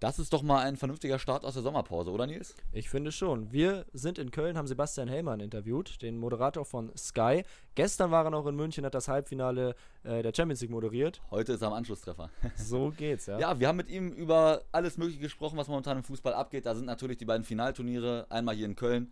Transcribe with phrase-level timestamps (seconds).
[0.00, 2.54] Das ist doch mal ein vernünftiger Start aus der Sommerpause, oder Nils?
[2.72, 3.52] Ich finde schon.
[3.52, 7.42] Wir sind in Köln, haben Sebastian Hellmann interviewt, den Moderator von Sky.
[7.74, 11.20] Gestern war er noch in München, hat das Halbfinale äh, der Champions League moderiert.
[11.30, 12.30] Heute ist er am Anschlusstreffer.
[12.56, 13.38] So geht's, ja.
[13.38, 16.64] Ja, wir haben mit ihm über alles Mögliche gesprochen, was momentan im Fußball abgeht.
[16.64, 19.10] Da sind natürlich die beiden Finalturniere, einmal hier in Köln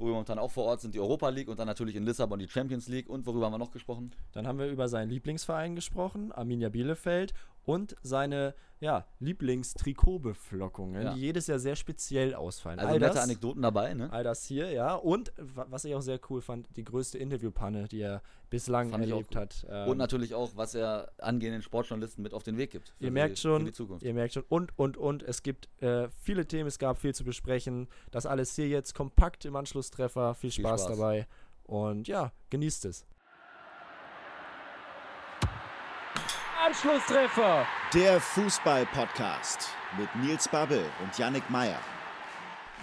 [0.00, 2.38] wo wir momentan auch vor Ort sind, die Europa League und dann natürlich in Lissabon
[2.38, 3.08] die Champions League.
[3.08, 4.12] Und worüber haben wir noch gesprochen?
[4.32, 7.34] Dann haben wir über seinen Lieblingsverein gesprochen, Arminia Bielefeld,
[7.70, 11.14] und seine ja, Lieblingstrikotbeflockungen, ja.
[11.14, 12.78] die jedes Jahr sehr speziell ausfallen.
[12.78, 14.10] Also all nette das, Anekdoten dabei, ne?
[14.10, 14.94] All das hier, ja.
[14.94, 19.36] Und was ich auch sehr cool fand, die größte Interviewpanne, die er bislang fand erlebt
[19.36, 19.66] hat.
[19.70, 22.94] Ähm, und natürlich auch, was er angehenden Sportjournalisten mit auf den Weg gibt.
[22.98, 26.66] Ihr merkt die, schon, ihr merkt schon, und, und, und, es gibt äh, viele Themen,
[26.66, 27.86] es gab viel zu besprechen.
[28.10, 30.34] Das alles hier jetzt kompakt im Anschlusstreffer.
[30.34, 30.98] Viel Spaß, viel Spaß.
[30.98, 31.26] dabei.
[31.64, 33.04] Und ja, genießt es.
[36.66, 37.64] Anschlusstreffer.
[37.94, 41.78] Der Fußball-Podcast mit Nils Babbel und Yannick Meyer.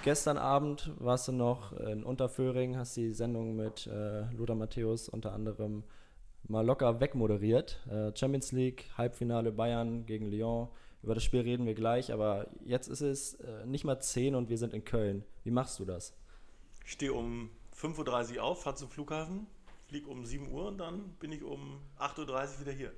[0.03, 5.31] Gestern Abend warst du noch in Unterföhring, hast die Sendung mit äh, Lothar Matthäus unter
[5.31, 5.83] anderem
[6.47, 7.85] mal locker wegmoderiert.
[7.87, 10.69] Äh, Champions League, Halbfinale Bayern gegen Lyon.
[11.03, 14.49] Über das Spiel reden wir gleich, aber jetzt ist es äh, nicht mal 10 und
[14.49, 15.23] wir sind in Köln.
[15.43, 16.15] Wie machst du das?
[16.83, 19.45] Ich stehe um 5.30 Uhr auf, fahre zum Flughafen,
[19.85, 22.91] fliege um 7 Uhr und dann bin ich um 8.30 Uhr wieder hier.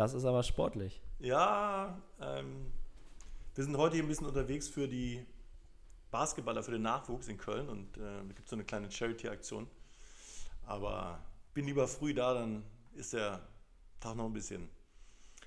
[0.00, 1.02] Das ist aber sportlich.
[1.18, 2.72] Ja, ähm,
[3.54, 5.26] wir sind heute hier ein bisschen unterwegs für die
[6.10, 9.66] Basketballer, für den Nachwuchs in Köln und äh, da gibt es so eine kleine Charity-Aktion.
[10.64, 11.18] Aber
[11.52, 12.62] bin lieber früh da, dann
[12.94, 13.46] ist der
[14.00, 14.70] Tag noch ein bisschen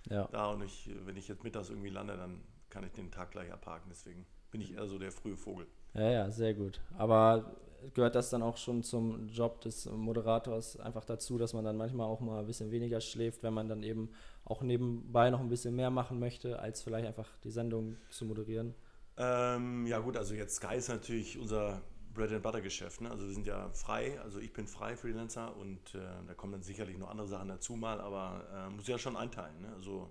[0.08, 0.28] ja.
[0.32, 3.52] da und ich, wenn ich jetzt mittags irgendwie lande, dann kann ich den Tag gleich
[3.52, 3.90] abhaken.
[3.90, 5.66] Deswegen bin ich eher so der frühe Vogel.
[5.95, 6.80] Ja, ja, sehr gut.
[6.95, 7.56] Aber
[7.94, 12.08] gehört das dann auch schon zum Job des Moderators einfach dazu, dass man dann manchmal
[12.08, 14.09] auch mal ein bisschen weniger schläft, wenn man dann eben
[14.45, 18.73] auch nebenbei noch ein bisschen mehr machen möchte, als vielleicht einfach die Sendung zu moderieren?
[19.17, 21.81] Ähm, ja gut, also jetzt Sky ist natürlich unser
[22.14, 23.02] Bread and Butter Geschäft.
[23.02, 23.09] Ne?
[23.09, 26.64] Also wir sind ja frei, also ich bin frei Freelancer und äh, da kommen dann
[26.64, 29.61] sicherlich noch andere Sachen dazu mal, aber äh, muss ja schon einteilen.
[29.61, 29.73] Ne?
[29.76, 30.10] Also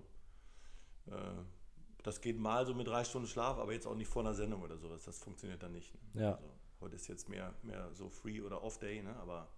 [1.07, 1.11] äh,
[2.03, 4.61] das geht mal so mit drei Stunden Schlaf, aber jetzt auch nicht vor einer Sendung
[4.61, 5.03] oder sowas.
[5.05, 5.93] Das funktioniert dann nicht.
[6.13, 6.21] Ne?
[6.21, 6.31] Ja.
[6.33, 6.49] Also,
[6.83, 9.15] heute ist jetzt mehr, mehr so Free- oder Off-Day, ne?
[9.17, 9.49] aber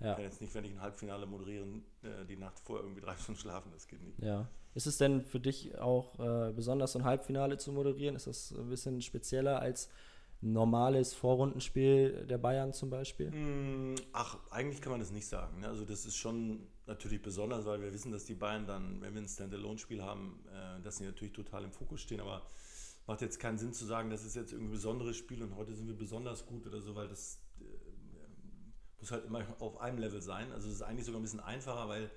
[0.00, 0.10] ja.
[0.10, 3.16] ich kann jetzt nicht, wenn ich ein Halbfinale moderieren, äh, die Nacht vorher irgendwie drei
[3.16, 4.18] Stunden schlafen, das geht nicht.
[4.18, 4.48] Ja.
[4.74, 8.16] Ist es denn für dich auch äh, besonders, so ein Halbfinale zu moderieren?
[8.16, 9.90] Ist das ein bisschen spezieller als
[10.40, 13.30] normales Vorrundenspiel der Bayern zum Beispiel?
[13.30, 15.60] Hm, ach, eigentlich kann man das nicht sagen.
[15.60, 15.68] Ne?
[15.68, 19.22] Also das ist schon natürlich besonders, weil wir wissen, dass die Bayern dann, wenn wir
[19.22, 22.42] ein Standalone-Spiel haben, äh, dass sie natürlich total im Fokus stehen, aber
[23.06, 25.74] macht jetzt keinen Sinn zu sagen, das ist jetzt irgendwie ein besonderes Spiel und heute
[25.74, 27.64] sind wir besonders gut oder so, weil das äh,
[29.00, 30.52] muss halt immer auf einem Level sein.
[30.52, 32.10] Also es ist eigentlich sogar ein bisschen einfacher, weil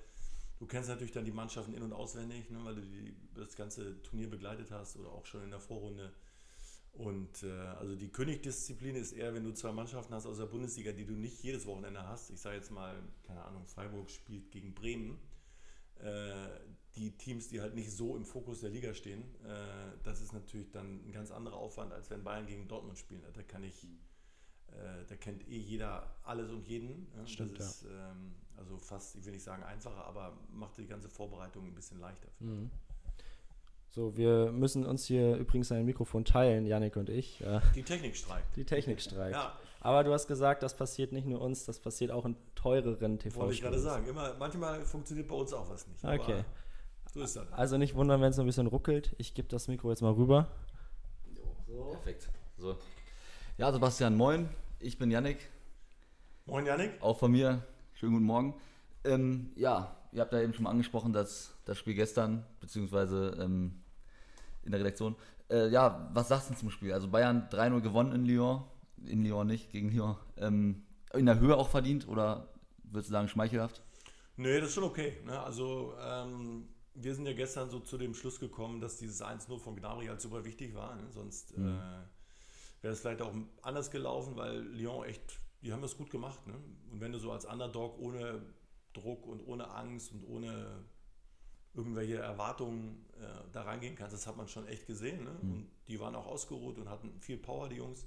[0.58, 4.00] du kennst natürlich dann die Mannschaften in- und auswendig, ne, weil du die, das ganze
[4.02, 6.12] Turnier begleitet hast oder auch schon in der Vorrunde
[6.98, 10.92] und äh, also die Königdisziplin ist eher, wenn du zwei Mannschaften hast aus der Bundesliga,
[10.92, 12.30] die du nicht jedes Wochenende hast.
[12.30, 15.18] Ich sage jetzt mal, keine Ahnung, Freiburg spielt gegen Bremen.
[15.98, 16.48] Äh,
[16.96, 19.48] die Teams, die halt nicht so im Fokus der Liga stehen, äh,
[20.02, 23.22] das ist natürlich dann ein ganz anderer Aufwand, als wenn Bayern gegen Dortmund spielen.
[23.34, 27.06] Da kann ich, äh, da kennt eh jeder alles und jeden.
[27.16, 27.26] Ja?
[27.26, 28.10] Stimmt, das ist ja.
[28.10, 32.00] ähm, also fast, ich will nicht sagen einfacher, aber macht die ganze Vorbereitung ein bisschen
[32.00, 32.28] leichter.
[32.40, 32.70] Mhm.
[33.90, 37.42] So, wir müssen uns hier übrigens ein Mikrofon teilen, Janik und ich.
[37.74, 38.54] Die Technik streikt.
[38.56, 39.34] Die Technik streikt.
[39.34, 39.58] ja.
[39.80, 43.38] Aber du hast gesagt, das passiert nicht nur uns, das passiert auch in teureren tv
[43.40, 44.06] Wollte ich gerade sagen.
[44.08, 46.04] Immer, manchmal funktioniert bei uns auch was nicht.
[46.04, 46.42] Okay.
[47.16, 47.50] So ist das.
[47.54, 49.16] Also nicht wundern, wenn es ein bisschen ruckelt.
[49.16, 50.48] Ich gebe das Mikro jetzt mal rüber.
[51.66, 51.84] So.
[51.92, 52.28] Perfekt.
[52.58, 52.76] So.
[53.56, 54.50] Ja, Sebastian, moin.
[54.80, 55.38] Ich bin Janik.
[56.44, 57.00] Moin, Janik.
[57.00, 57.64] Auch von mir.
[57.94, 58.54] Schönen guten Morgen.
[59.04, 63.80] Ähm, ja, ihr habt ja eben schon mal angesprochen, dass das Spiel gestern, beziehungsweise ähm,
[64.62, 65.16] in der Redaktion.
[65.48, 66.92] Äh, ja, was sagst du zum Spiel?
[66.92, 68.62] Also Bayern 3-0 gewonnen in Lyon,
[69.06, 70.16] in Lyon nicht, gegen Lyon.
[70.36, 70.82] Ähm,
[71.14, 72.48] in der Höhe auch verdient oder
[72.84, 73.80] würdest du sagen schmeichelhaft?
[74.36, 75.16] Nee, das ist schon okay.
[75.24, 75.40] Ne?
[75.40, 76.68] Also ähm,
[76.98, 80.20] wir sind ja gestern so zu dem Schluss gekommen, dass dieses 1-0 von Gnabry halt
[80.20, 80.96] super wichtig war.
[80.96, 81.04] Ne?
[81.10, 81.68] Sonst mhm.
[81.68, 83.32] äh, wäre es vielleicht auch
[83.62, 86.46] anders gelaufen, weil Lyon echt, die haben das gut gemacht.
[86.46, 86.54] Ne?
[86.90, 88.42] Und wenn du so als Underdog ohne
[88.92, 90.84] Druck und ohne Angst und ohne
[91.76, 94.14] irgendwelche Erwartungen äh, da reingehen kannst.
[94.14, 95.24] Das hat man schon echt gesehen.
[95.24, 95.36] Ne?
[95.42, 95.52] Mhm.
[95.52, 98.06] Und die waren auch ausgeruht und hatten viel Power, die Jungs.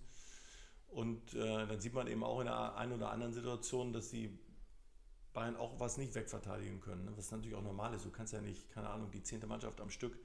[0.87, 4.37] Und äh, dann sieht man eben auch in der einen oder anderen Situation, dass die
[5.39, 7.05] Bayern auch was nicht wegverteidigen können.
[7.05, 7.13] Ne?
[7.15, 8.03] Was natürlich auch normal ist.
[8.05, 10.19] Du kannst ja nicht, keine Ahnung, die zehnte Mannschaft am Stück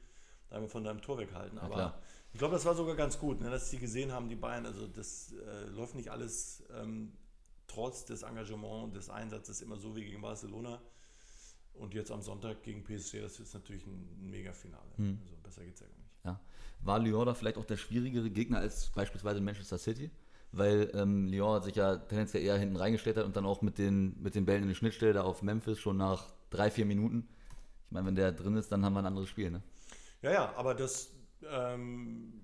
[0.50, 1.56] da von deinem Tor weghalten.
[1.58, 1.98] Aber ja,
[2.32, 3.48] ich glaube, das war sogar ganz gut, ne?
[3.48, 7.12] dass sie gesehen haben, die Bayern, also das äh, läuft nicht alles ähm,
[7.68, 10.82] trotz des Engagements, des Einsatzes immer so wie gegen Barcelona.
[11.74, 14.96] Und jetzt am Sonntag gegen PSG, das ist natürlich ein Mega-Finale.
[14.96, 15.18] Hm.
[15.22, 16.10] Also besser geht es ja gar nicht.
[16.24, 16.40] Ja.
[16.80, 20.10] war Lyon da vielleicht auch der schwierigere Gegner als beispielsweise Manchester City?
[20.56, 24.20] Weil ähm, Lyon sich ja tendenziell eher hinten reingestellt hat und dann auch mit den,
[24.22, 27.28] mit den Bällen in die Schnittstelle da auf Memphis schon nach drei, vier Minuten.
[27.86, 29.62] Ich meine, wenn der drin ist, dann haben wir ein anderes Spiel, ne?
[30.22, 31.10] Ja, ja, aber das,
[31.50, 32.40] ähm,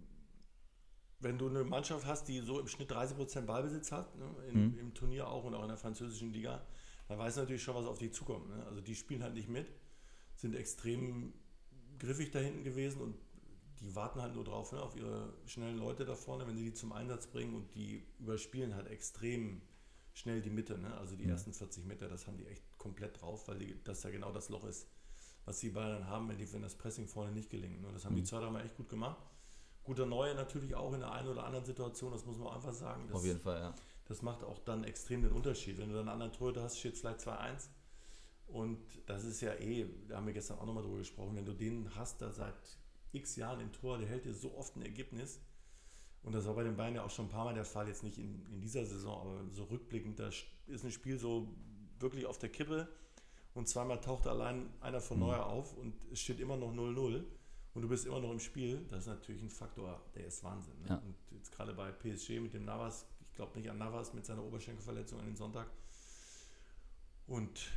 [1.21, 4.79] wenn du eine Mannschaft hast, die so im Schnitt 30% Ballbesitz hat, ne, in, mhm.
[4.79, 6.67] im Turnier auch und auch in der französischen Liga,
[7.09, 8.49] dann weiß natürlich schon, was auf die zukommt.
[8.49, 8.65] Ne?
[8.67, 9.73] Also die spielen halt nicht mit,
[10.37, 11.33] sind extrem
[11.99, 13.15] griffig da hinten gewesen und
[13.81, 16.75] die warten halt nur drauf, ne, auf ihre schnellen Leute da vorne, wenn sie die
[16.75, 19.63] zum Einsatz bringen und die überspielen halt extrem
[20.13, 20.79] schnell die Mitte.
[20.79, 20.95] Ne?
[20.99, 21.31] Also die mhm.
[21.31, 24.49] ersten 40 Meter, das haben die echt komplett drauf, weil die, das ja genau das
[24.49, 24.87] Loch ist,
[25.45, 27.81] was die Bayern haben, wenn, die, wenn das Pressing vorne nicht gelingt.
[27.81, 27.89] Ne?
[27.93, 28.19] Das haben mhm.
[28.19, 29.19] die zwei dreimal echt gut gemacht.
[29.83, 33.07] Guter Neue natürlich auch in der einen oder anderen Situation, das muss man einfach sagen.
[33.07, 33.75] Das, Auf jeden Fall, ja.
[34.07, 35.79] Das macht auch dann extrem den Unterschied.
[35.79, 37.69] Wenn du dann einen anderen Torhüter hast, steht vielleicht 2-1.
[38.47, 41.55] Und das ist ja eh, da haben wir gestern auch nochmal drüber gesprochen, wenn du
[41.55, 42.80] den hast, da seit
[43.13, 45.41] x Jahren im Tor, der hält dir so oft ein Ergebnis.
[46.23, 48.03] Und das war bei den Bayern ja auch schon ein paar Mal der Fall, jetzt
[48.03, 50.29] nicht in, in dieser Saison, aber so rückblickend, da
[50.67, 51.49] ist ein Spiel so
[51.99, 52.89] wirklich auf der Kippe
[53.55, 55.25] und zweimal taucht allein einer von mhm.
[55.25, 57.25] Neuer auf und es steht immer noch 0-0
[57.73, 58.85] und du bist immer noch im Spiel.
[58.91, 60.79] Das ist natürlich ein Faktor, der ist Wahnsinn.
[60.83, 60.89] Ne?
[60.89, 60.97] Ja.
[60.97, 64.45] Und jetzt gerade bei PSG mit dem Navas, ich glaube nicht an Navas mit seiner
[64.45, 65.69] Oberschenkelverletzung an den Sonntag.
[67.27, 67.71] Und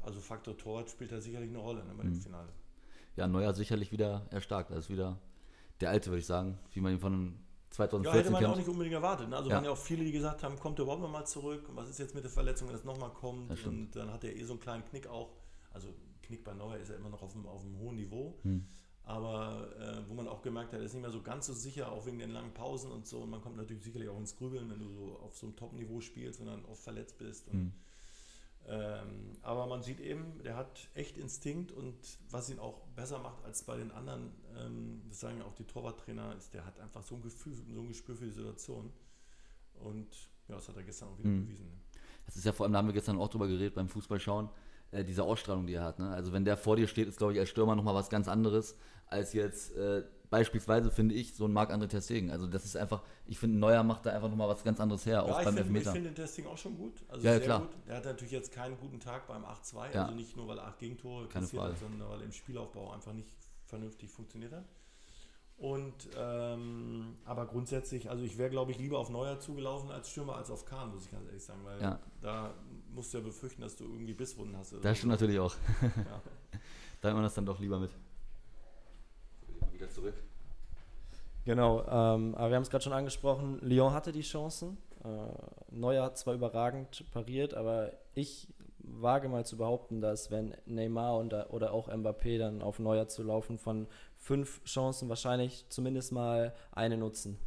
[0.00, 2.20] also Faktor Torwart spielt da sicherlich eine Rolle ne, bei dem mhm.
[2.20, 2.52] Finale
[3.16, 4.70] ja, Neuer sicherlich wieder erstarkt.
[4.70, 5.18] Das ist wieder
[5.80, 7.38] der Alte, würde ich sagen, wie man ihn von
[7.70, 8.52] 2014 ja, hätte man kennt.
[8.52, 9.28] auch nicht unbedingt erwartet.
[9.28, 9.36] Ne?
[9.36, 9.56] Also ja.
[9.56, 11.68] waren ja auch viele, die gesagt haben, kommt er überhaupt nochmal zurück?
[11.68, 13.50] Und was ist jetzt mit der Verletzung, wenn es nochmal kommt?
[13.66, 15.30] Und dann hat er eh so einen kleinen Knick auch.
[15.70, 18.38] Also Knick bei Neuer ist ja immer noch auf einem, auf einem hohen Niveau.
[18.42, 18.66] Hm.
[19.04, 21.90] Aber äh, wo man auch gemerkt hat, er ist nicht mehr so ganz so sicher,
[21.90, 23.20] auch wegen den langen Pausen und so.
[23.20, 26.00] Und man kommt natürlich sicherlich auch ins Grübeln, wenn du so auf so einem Top-Niveau
[26.00, 27.48] spielst und dann oft verletzt bist.
[27.48, 27.72] Und hm
[28.68, 31.96] ähm, aber man sieht eben, der hat echt Instinkt und
[32.30, 35.64] was ihn auch besser macht als bei den anderen, ähm, das sagen ja auch die
[35.64, 38.92] Torwarttrainer, ist, der hat einfach so ein Gefühl, so ein Gespür für die Situation.
[39.74, 40.08] Und
[40.48, 41.46] ja, das hat er gestern auch wieder mhm.
[41.46, 41.66] bewiesen.
[41.66, 41.72] Ne?
[42.26, 44.48] Das ist ja vor allem, da haben wir gestern auch drüber geredet beim Fußballschauen,
[44.92, 45.98] äh, diese Ausstrahlung, die er hat.
[45.98, 46.10] Ne?
[46.10, 48.76] Also wenn der vor dir steht, ist, glaube ich, als Stürmer nochmal was ganz anderes,
[49.06, 52.30] als jetzt äh, beispielsweise finde ich so ein Marc-André Testegen.
[52.30, 55.16] Also das ist einfach, ich finde, Neuer macht da einfach nochmal was ganz anderes her,
[55.16, 55.90] ja, auch beim find, Elfmeter.
[55.90, 57.04] Ich finde den Testing auch schon gut.
[57.08, 57.60] Also ja, sehr klar.
[57.60, 57.68] gut.
[57.86, 60.02] Er hat natürlich jetzt keinen guten Tag beim 8-2, ja.
[60.04, 62.92] also nicht nur, weil er acht Gegentore Keine kassiert hat, sondern weil er im Spielaufbau
[62.92, 63.28] einfach nicht
[63.66, 64.64] vernünftig funktioniert hat.
[65.58, 70.36] Und ähm, aber grundsätzlich, also ich wäre, glaube ich, lieber auf Neuer zugelaufen als Stürmer
[70.36, 72.00] als auf Kahn, muss ich ganz ehrlich sagen, weil ja.
[72.22, 72.54] da
[72.90, 74.72] musst du ja befürchten, dass du irgendwie Bisswunden hast.
[74.72, 75.08] Das stimmt so.
[75.08, 75.54] natürlich auch.
[75.82, 76.22] Ja.
[77.02, 77.90] da hat man das dann doch lieber mit
[79.82, 80.14] wieder zurück.
[81.44, 84.78] Genau, ähm, aber wir haben es gerade schon angesprochen, Lyon hatte die Chancen.
[85.04, 85.08] Äh,
[85.74, 88.46] Neuer hat zwar überragend pariert, aber ich
[88.78, 93.22] wage mal zu behaupten, dass wenn Neymar und, oder auch Mbappé dann auf Neuer zu
[93.22, 97.38] laufen, von fünf Chancen wahrscheinlich zumindest mal eine nutzen.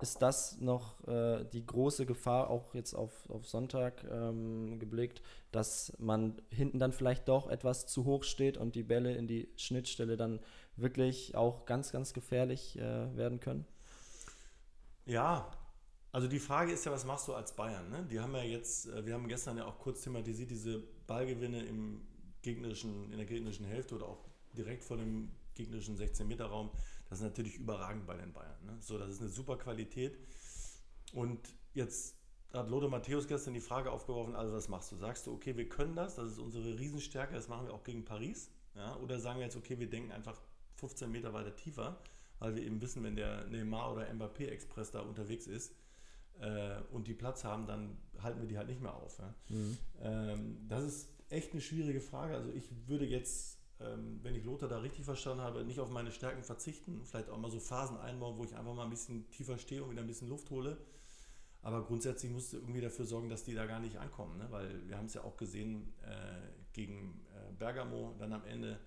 [0.00, 5.20] Ist das noch äh, die große Gefahr, auch jetzt auf, auf Sonntag ähm, geblickt,
[5.52, 9.48] dass man hinten dann vielleicht doch etwas zu hoch steht und die Bälle in die
[9.56, 10.40] Schnittstelle dann
[10.80, 13.66] wirklich auch ganz, ganz gefährlich äh, werden können?
[15.06, 15.50] Ja,
[16.12, 17.88] also die Frage ist ja, was machst du als Bayern?
[17.88, 18.06] Ne?
[18.10, 22.06] Die haben ja jetzt, äh, wir haben gestern ja auch kurz thematisiert, diese Ballgewinne im
[22.42, 24.24] gegnerischen, in der gegnerischen Hälfte oder auch
[24.56, 26.70] direkt vor dem gegnerischen 16-Meter-Raum.
[27.08, 28.64] Das ist natürlich überragend bei den Bayern.
[28.64, 28.76] Ne?
[28.80, 30.18] So, das ist eine super Qualität.
[31.12, 31.40] Und
[31.74, 32.16] jetzt
[32.52, 34.96] hat Lothar Matthäus gestern die Frage aufgeworfen, also was machst du?
[34.96, 38.04] Sagst du, okay, wir können das, das ist unsere Riesenstärke, das machen wir auch gegen
[38.04, 38.50] Paris?
[38.74, 38.96] Ja?
[38.96, 40.40] Oder sagen wir jetzt, okay, wir denken einfach
[40.80, 41.98] 15 Meter weiter tiefer,
[42.38, 45.74] weil wir eben wissen, wenn der Neymar oder Mbappé Express da unterwegs ist
[46.40, 49.18] äh, und die Platz haben, dann halten wir die halt nicht mehr auf.
[49.18, 49.34] Ja?
[49.48, 49.78] Mhm.
[50.00, 52.34] Ähm, das ist echt eine schwierige Frage.
[52.34, 56.10] Also ich würde jetzt, ähm, wenn ich Lothar da richtig verstanden habe, nicht auf meine
[56.12, 59.58] Stärken verzichten, vielleicht auch mal so Phasen einbauen, wo ich einfach mal ein bisschen tiefer
[59.58, 60.78] stehe und wieder ein bisschen Luft hole.
[61.62, 64.46] Aber grundsätzlich musst du irgendwie dafür sorgen, dass die da gar nicht ankommen, ne?
[64.50, 66.40] weil wir haben es ja auch gesehen äh,
[66.72, 68.78] gegen äh, Bergamo dann am Ende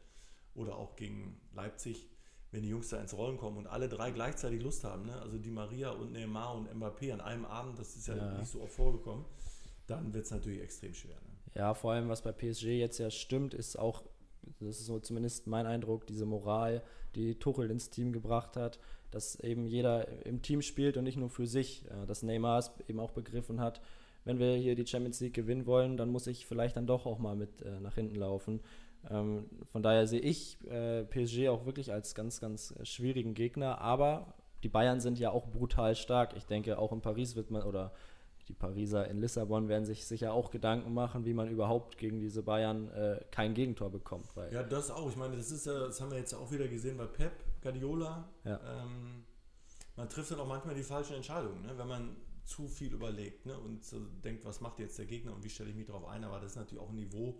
[0.55, 2.07] oder auch gegen Leipzig,
[2.51, 5.19] wenn die Jungs da ins Rollen kommen und alle drei gleichzeitig Lust haben, ne?
[5.21, 8.37] also die Maria und Neymar und Mbappé an einem Abend, das ist ja, ja.
[8.37, 9.25] nicht so oft vorgekommen,
[9.87, 11.15] dann wird es natürlich extrem schwer.
[11.15, 11.33] Ne?
[11.55, 14.03] Ja, vor allem was bei PSG jetzt ja stimmt, ist auch,
[14.59, 16.83] das ist so zumindest mein Eindruck, diese Moral,
[17.15, 18.79] die Tuchel ins Team gebracht hat,
[19.09, 22.99] dass eben jeder im Team spielt und nicht nur für sich, dass Neymar es eben
[22.99, 23.81] auch begriffen hat,
[24.25, 27.19] wenn wir hier die Champions League gewinnen wollen, dann muss ich vielleicht dann doch auch
[27.19, 28.61] mal mit äh, nach hinten laufen.
[29.09, 33.79] Ähm, von daher sehe ich äh, PSG auch wirklich als ganz, ganz schwierigen Gegner.
[33.81, 34.33] Aber
[34.63, 36.35] die Bayern sind ja auch brutal stark.
[36.35, 37.93] Ich denke, auch in Paris wird man, oder
[38.47, 42.43] die Pariser in Lissabon werden sich sicher auch Gedanken machen, wie man überhaupt gegen diese
[42.43, 44.25] Bayern äh, kein Gegentor bekommt.
[44.51, 45.09] ja, das auch.
[45.09, 47.31] Ich meine, das ist ja, das haben wir jetzt auch wieder gesehen bei Pep.
[47.61, 48.29] Guardiola.
[48.43, 48.59] Ja.
[48.83, 49.23] Ähm,
[49.95, 51.77] man trifft dann auch manchmal die falschen Entscheidungen, ne?
[51.77, 53.57] wenn man zu viel überlegt ne?
[53.57, 56.23] und so denkt, was macht jetzt der Gegner und wie stelle ich mich darauf ein.
[56.23, 57.39] Aber das ist natürlich auch ein Niveau.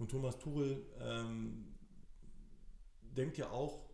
[0.00, 1.74] Und Thomas Tuchel ähm,
[3.02, 3.90] denkt ja auch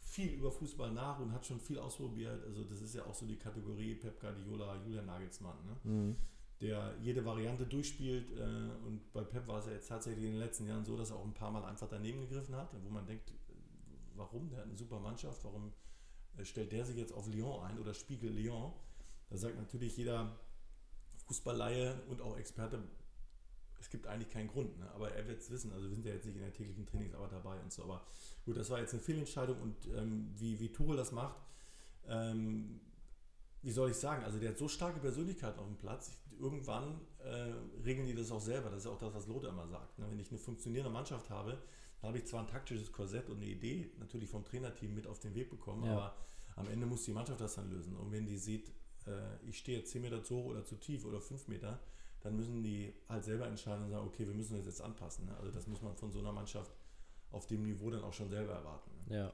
[0.00, 2.44] viel über Fußball nach und hat schon viel ausprobiert.
[2.44, 5.76] Also das ist ja auch so die Kategorie Pep Guardiola, Julian Nagelsmann, ne?
[5.82, 6.16] Mhm.
[6.60, 8.30] der jede Variante durchspielt.
[8.38, 11.10] Äh, und bei Pep war es ja jetzt tatsächlich in den letzten Jahren so, dass
[11.10, 13.32] er auch ein paar Mal einfach daneben gegriffen hat, wo man denkt,
[14.14, 14.48] warum?
[14.50, 15.72] Der hat eine super Mannschaft, warum
[16.36, 18.72] äh, stellt der sich jetzt auf Lyon ein oder Spiegel Lyon?
[19.30, 20.38] Da sagt natürlich jeder
[21.26, 22.84] Fußballleihe und auch Experte,
[23.80, 24.90] es gibt eigentlich keinen Grund, ne?
[24.92, 25.72] aber er wird es wissen.
[25.72, 27.84] Also wir sind ja jetzt nicht in der täglichen Trainingsarbeit dabei und so.
[27.84, 28.02] Aber
[28.44, 31.36] gut, das war jetzt eine Fehlentscheidung und ähm, wie, wie Tuchel das macht,
[32.08, 32.80] ähm,
[33.62, 36.12] wie soll ich sagen, also der hat so starke Persönlichkeiten auf dem Platz.
[36.38, 37.52] Irgendwann äh,
[37.84, 38.70] regeln die das auch selber.
[38.70, 39.98] Das ist auch das, was Lothar immer sagt.
[39.98, 40.06] Ne?
[40.08, 41.58] Wenn ich eine funktionierende Mannschaft habe,
[42.00, 45.18] dann habe ich zwar ein taktisches Korsett und eine Idee natürlich vom Trainerteam mit auf
[45.18, 45.92] den Weg bekommen, ja.
[45.92, 46.16] aber
[46.56, 47.96] am Ende muss die Mannschaft das dann lösen.
[47.96, 48.70] Und wenn die sieht,
[49.06, 51.80] äh, ich stehe jetzt 10 Meter zu hoch oder zu tief oder 5 Meter,
[52.26, 55.26] dann müssen die halt selber entscheiden und sagen, okay, wir müssen das jetzt anpassen.
[55.26, 55.36] Ne?
[55.38, 56.72] Also das muss man von so einer Mannschaft
[57.30, 58.90] auf dem Niveau dann auch schon selber erwarten.
[59.08, 59.16] Ne?
[59.16, 59.32] Ja.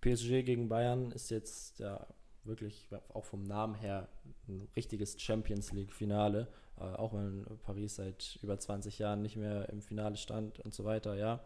[0.00, 2.06] PSG gegen Bayern ist jetzt ja
[2.44, 4.08] wirklich auch vom Namen her
[4.48, 9.82] ein richtiges Champions League-Finale, äh, auch wenn Paris seit über 20 Jahren nicht mehr im
[9.82, 11.44] Finale stand und so weiter, ja.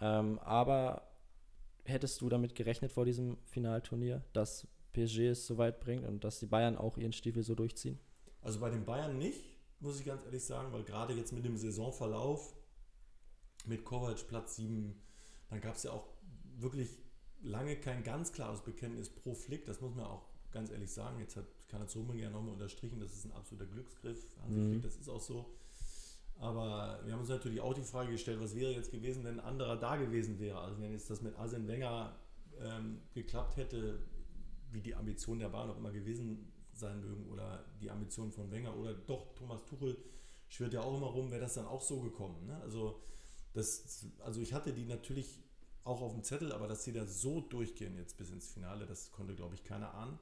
[0.00, 1.08] Ähm, aber
[1.84, 6.40] hättest du damit gerechnet vor diesem Finalturnier, dass PSG es so weit bringt und dass
[6.40, 7.98] die Bayern auch ihren Stiefel so durchziehen?
[8.42, 11.56] Also bei den Bayern nicht, muss ich ganz ehrlich sagen, weil gerade jetzt mit dem
[11.56, 12.54] Saisonverlauf
[13.66, 14.94] mit Kovac Platz 7,
[15.50, 16.06] dann gab es ja auch
[16.56, 16.98] wirklich
[17.42, 21.18] lange kein ganz klares Bekenntnis pro Flick, das muss man auch ganz ehrlich sagen.
[21.20, 24.24] Jetzt hat Kanat ja nochmal unterstrichen, das ist ein absoluter Glücksgriff.
[24.42, 24.70] Hansi mhm.
[24.70, 25.54] Flick, das ist auch so.
[26.38, 29.44] Aber wir haben uns natürlich auch die Frage gestellt, was wäre jetzt gewesen, wenn ein
[29.44, 30.58] anderer da gewesen wäre.
[30.58, 32.16] Also wenn jetzt das mit Arsene Wenger
[32.60, 34.00] ähm, geklappt hätte,
[34.72, 38.76] wie die Ambitionen der Bahn auch immer gewesen sein mögen oder die Ambitionen von Wenger
[38.76, 39.96] oder doch Thomas Tuchel
[40.48, 42.46] schwirrt ja auch immer rum, wäre das dann auch so gekommen.
[42.46, 42.60] Ne?
[42.60, 43.00] Also,
[43.52, 45.42] das, also ich hatte die natürlich
[45.84, 49.12] auch auf dem Zettel, aber dass sie da so durchgehen jetzt bis ins Finale, das
[49.12, 50.18] konnte, glaube ich, keiner ahnen.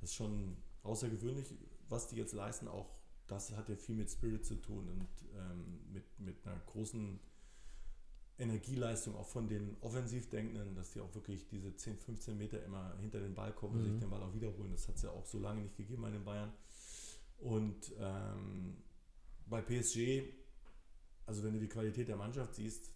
[0.00, 1.54] Das ist schon außergewöhnlich,
[1.88, 2.66] was die jetzt leisten.
[2.66, 2.90] Auch
[3.26, 7.20] das hat ja viel mit Spirit zu tun und ähm, mit, mit einer großen
[8.42, 13.20] Energieleistung auch von den Offensivdenkenden, dass die auch wirklich diese 10, 15 Meter immer hinter
[13.20, 14.00] den Ball kommen und sich mhm.
[14.00, 14.70] den Ball auch wiederholen.
[14.72, 16.52] Das hat es ja auch so lange nicht gegeben bei den Bayern.
[17.38, 18.76] Und ähm,
[19.46, 20.24] bei PSG,
[21.26, 22.90] also wenn du die Qualität der Mannschaft siehst,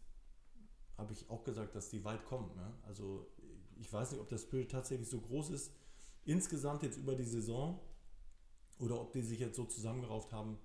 [0.96, 2.54] habe ich auch gesagt, dass die weit kommen.
[2.56, 2.72] Ne?
[2.86, 3.26] Also
[3.78, 5.72] ich weiß nicht, ob das Spirit tatsächlich so groß ist,
[6.24, 7.80] insgesamt jetzt über die Saison,
[8.78, 10.58] oder ob die sich jetzt so zusammengerauft haben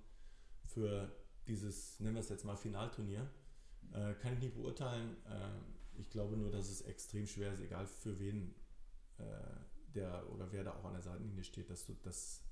[0.66, 1.10] für
[1.46, 3.28] dieses, nennen wir es jetzt mal Finalturnier.
[3.92, 5.16] Äh, kann ich nicht beurteilen.
[5.26, 8.54] Äh, ich glaube nur, dass es extrem schwer ist, egal für wen
[9.18, 9.22] äh,
[9.94, 12.42] der oder wer da auch an der Seitenlinie steht, dass du das,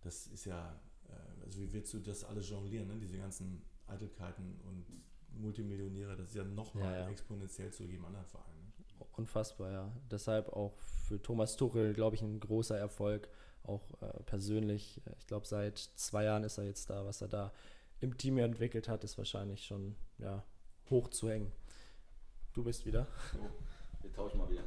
[0.00, 2.98] das ist ja, äh, also wie willst du das alles jonglieren, ne?
[2.98, 4.86] diese ganzen Eitelkeiten und
[5.32, 7.10] Multimillionäre, das ist ja nochmal ja, ja.
[7.10, 8.56] exponentiell zu jedem anderen Verein.
[8.56, 9.06] Ne?
[9.16, 9.92] Unfassbar, ja.
[10.10, 10.76] Deshalb auch
[11.06, 13.28] für Thomas Tuchel, glaube ich, ein großer Erfolg,
[13.62, 15.00] auch äh, persönlich.
[15.18, 17.52] Ich glaube, seit zwei Jahren ist er jetzt da, was er da
[18.00, 20.44] im Team entwickelt hat, ist wahrscheinlich schon ja,
[20.88, 21.52] hoch zu hängen.
[22.52, 23.06] Du bist wieder.
[23.32, 23.38] So,
[24.02, 24.64] wir tauschen mal wieder.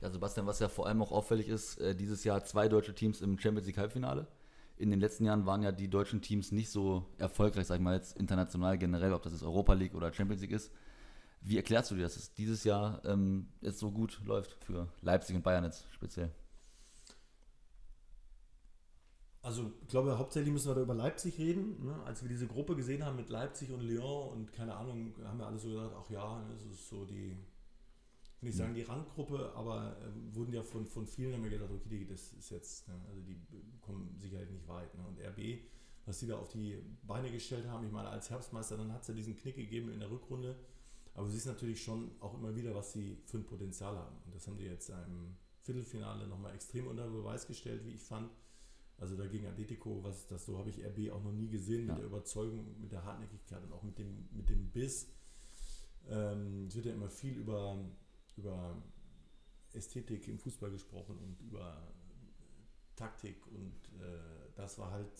[0.00, 3.20] Ja, Sebastian, was ja vor allem auch auffällig ist, äh, dieses Jahr zwei deutsche Teams
[3.20, 4.28] im Champions League Halbfinale.
[4.76, 7.96] In den letzten Jahren waren ja die deutschen Teams nicht so erfolgreich, sag ich mal
[7.96, 10.70] jetzt international generell, ob das jetzt Europa League oder Champions League ist.
[11.40, 15.34] Wie erklärst du dir, dass es dieses Jahr ähm, jetzt so gut läuft für Leipzig
[15.34, 16.30] und Bayern jetzt speziell?
[19.48, 21.82] Also ich glaube, hauptsächlich müssen wir da über Leipzig reden.
[21.82, 22.02] Ne?
[22.04, 25.46] Als wir diese Gruppe gesehen haben mit Leipzig und Lyon und keine Ahnung, haben wir
[25.46, 29.50] alle so gesagt, ach ja, das ist so die, ich will nicht sagen die Randgruppe,
[29.56, 32.94] aber äh, wurden ja von, von vielen haben wir gedacht, okay, das ist jetzt, ne?
[33.08, 33.40] also die
[33.80, 34.94] kommen sicherlich nicht weit.
[34.94, 35.06] Ne?
[35.06, 35.60] Und RB,
[36.04, 36.76] was die da auf die
[37.06, 40.00] Beine gestellt haben, ich meine, als Herbstmeister, dann hat es ja diesen Knick gegeben in
[40.00, 40.56] der Rückrunde.
[41.14, 44.16] Aber du siehst natürlich schon auch immer wieder, was sie für ein Potenzial haben.
[44.26, 48.30] Und das haben die jetzt im Viertelfinale nochmal extrem unter Beweis gestellt, wie ich fand.
[48.98, 51.94] Also dagegen Atletico, was das so habe ich RB auch noch nie gesehen, mit ja.
[51.96, 55.08] der Überzeugung, mit der Hartnäckigkeit und auch mit dem, mit dem Biss.
[56.08, 57.78] Ähm, es wird ja immer viel über,
[58.36, 58.82] über
[59.72, 61.94] Ästhetik im Fußball gesprochen und über
[62.96, 65.12] Taktik und äh, das war halt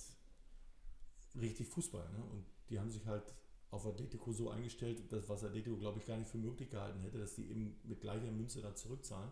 [1.36, 2.10] richtig Fußball.
[2.10, 2.24] Ne?
[2.32, 3.34] Und die haben sich halt
[3.70, 7.18] auf Atletico so eingestellt, dass was Atletico, glaube ich, gar nicht für möglich gehalten hätte,
[7.18, 9.30] dass die eben mit gleicher Münze da zurückzahlen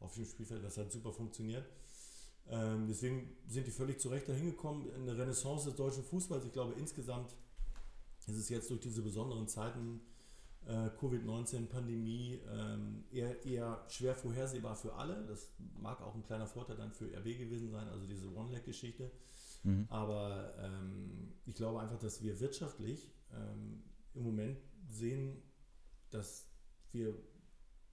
[0.00, 0.64] auf dem Spielfeld.
[0.64, 1.66] Das hat super funktioniert.
[2.50, 4.90] Ähm, deswegen sind die völlig zu Recht dahin gekommen.
[4.94, 6.44] Eine Renaissance des deutschen Fußballs.
[6.44, 7.34] Ich glaube, insgesamt
[8.26, 10.00] ist es jetzt durch diese besonderen Zeiten
[10.66, 15.22] Äh, Covid-19, Pandemie, ähm, eher, eher schwer vorhersehbar für alle.
[15.26, 19.10] Das mag auch ein kleiner Vorteil dann für RB gewesen sein, also diese One-Leg-Geschichte.
[19.62, 19.86] Mhm.
[19.90, 23.82] Aber ähm, ich glaube einfach, dass wir wirtschaftlich ähm,
[24.14, 24.58] im Moment
[24.88, 25.36] sehen,
[26.10, 26.46] dass
[26.92, 27.14] wir,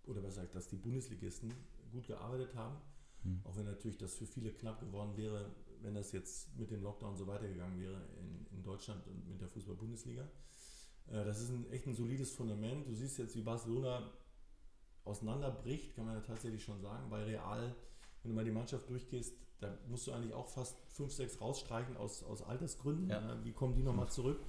[0.05, 1.53] oder was sagt, dass die Bundesligisten
[1.91, 2.77] gut gearbeitet haben.
[3.23, 3.41] Mhm.
[3.43, 5.51] Auch wenn natürlich das für viele knapp geworden wäre,
[5.81, 9.47] wenn das jetzt mit dem Lockdown so weitergegangen wäre in, in Deutschland und mit der
[9.49, 10.23] Fußball-Bundesliga.
[11.07, 12.87] Äh, das ist ein, echt ein solides Fundament.
[12.87, 14.11] Du siehst jetzt, wie Barcelona
[15.03, 17.09] auseinanderbricht, kann man ja tatsächlich schon sagen.
[17.09, 17.75] Bei Real,
[18.21, 21.97] wenn du mal die Mannschaft durchgehst, da musst du eigentlich auch fast 5, 6 rausstreichen
[21.97, 23.09] aus, aus Altersgründen.
[23.09, 23.33] Ja.
[23.33, 24.39] Äh, wie kommen die nochmal zurück?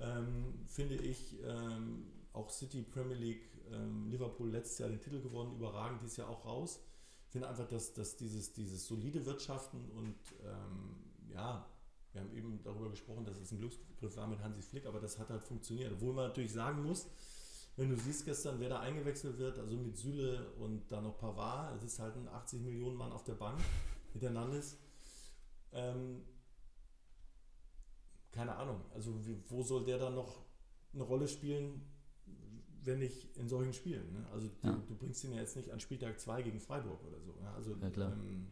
[0.00, 5.56] Ähm, finde ich, ähm, auch City, Premier League, ähm, Liverpool letztes Jahr den Titel gewonnen,
[5.56, 6.80] überragend, dieses Jahr auch raus.
[7.30, 10.96] Finde einfach, dass, dass dieses, dieses solide Wirtschaften und ähm,
[11.32, 11.64] ja,
[12.12, 15.16] wir haben eben darüber gesprochen, dass es ein Glücksgriff war mit Hansi Flick, aber das
[15.18, 15.92] hat halt funktioniert.
[15.92, 17.06] Obwohl man natürlich sagen muss,
[17.76, 21.76] wenn du siehst gestern, wer da eingewechselt wird, also mit Süle und dann noch Pavard,
[21.76, 23.60] es ist halt ein 80 Millionen Mann auf der Bank
[24.14, 24.60] miteinander.
[25.72, 26.22] Ähm,
[28.32, 30.42] keine Ahnung, also wie, wo soll der dann noch
[30.92, 31.80] eine Rolle spielen,
[32.84, 34.12] wenn nicht in solchen Spielen?
[34.12, 34.24] Ne?
[34.32, 34.76] Also du, ja.
[34.88, 37.32] du, bringst ihn ja jetzt nicht an Spieltag 2 gegen Freiburg oder so.
[37.40, 37.50] Ne?
[37.54, 38.46] Also ja, ähm,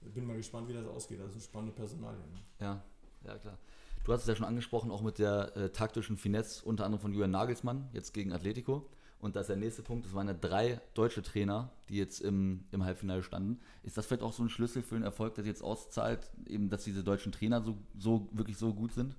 [0.00, 1.20] bin mal gespannt, wie das ausgeht.
[1.20, 2.20] Das ist eine spannende Personalie.
[2.20, 2.40] Ne?
[2.60, 2.82] Ja,
[3.24, 3.58] ja klar.
[4.04, 7.12] Du hast es ja schon angesprochen, auch mit der äh, taktischen Finesse, unter anderem von
[7.12, 8.88] Julian Nagelsmann, jetzt gegen Atletico.
[9.18, 12.64] Und das ist der nächste Punkt, das waren ja drei deutsche Trainer, die jetzt im,
[12.70, 13.60] im Halbfinale standen.
[13.82, 16.84] Ist das vielleicht auch so ein Schlüssel für den Erfolg, der jetzt auszahlt, eben, dass
[16.84, 19.16] diese deutschen Trainer so, so wirklich so gut sind?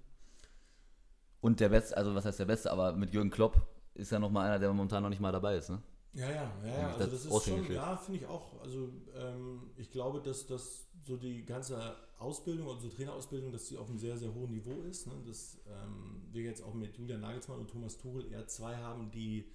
[1.42, 4.48] Und der Beste, also was heißt der Beste, aber mit Jürgen Klopp ist ja nochmal
[4.48, 5.82] einer, der momentan noch nicht mal dabei ist, ne?
[6.14, 6.88] Ja, ja, ja, ja.
[6.88, 8.60] Also das, das ist schon, ja, finde ich auch.
[8.62, 13.90] Also ähm, ich glaube, dass das so die ganze Ausbildung, also Trainerausbildung, dass sie auf
[13.90, 15.08] einem sehr, sehr hohen Niveau ist.
[15.08, 15.14] Ne?
[15.26, 19.46] Dass ähm, wir jetzt auch mit Julian Nagelsmann und Thomas Tuchel eher zwei haben, die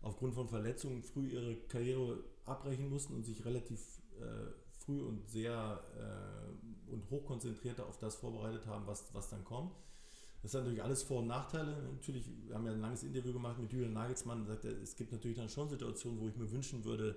[0.00, 5.80] aufgrund von Verletzungen früh ihre Karriere abbrechen mussten und sich relativ äh, früh und sehr
[5.98, 9.74] äh, und hochkonzentriert auf das vorbereitet haben, was, was dann kommt.
[10.46, 11.76] Das sind natürlich alles Vor- und Nachteile.
[11.92, 15.10] Natürlich, wir haben ja ein langes Interview gemacht mit Julian Nagelsmann und sagt, es gibt
[15.10, 17.16] natürlich dann schon Situationen, wo ich mir wünschen würde,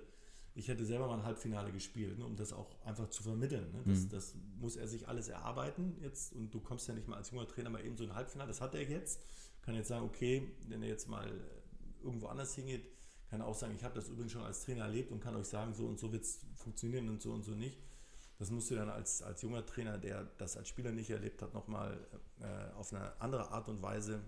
[0.56, 3.70] ich hätte selber mal ein Halbfinale gespielt, ne, um das auch einfach zu vermitteln.
[3.70, 3.84] Ne.
[3.86, 4.08] Das, mhm.
[4.08, 7.46] das, muss er sich alles erarbeiten jetzt und du kommst ja nicht mal als junger
[7.46, 9.20] Trainer mal eben so ein Halbfinale, das hat er jetzt.
[9.62, 11.30] Kann jetzt sagen, okay, wenn er jetzt mal
[12.02, 12.90] irgendwo anders hingeht,
[13.28, 15.46] kann er auch sagen, ich habe das übrigens schon als Trainer erlebt und kann euch
[15.46, 17.78] sagen, so und so wird es funktionieren und so und so nicht.
[18.40, 21.52] Das musst du dann als, als junger Trainer, der das als Spieler nicht erlebt hat,
[21.52, 22.00] nochmal
[22.40, 24.22] äh, auf eine andere Art und Weise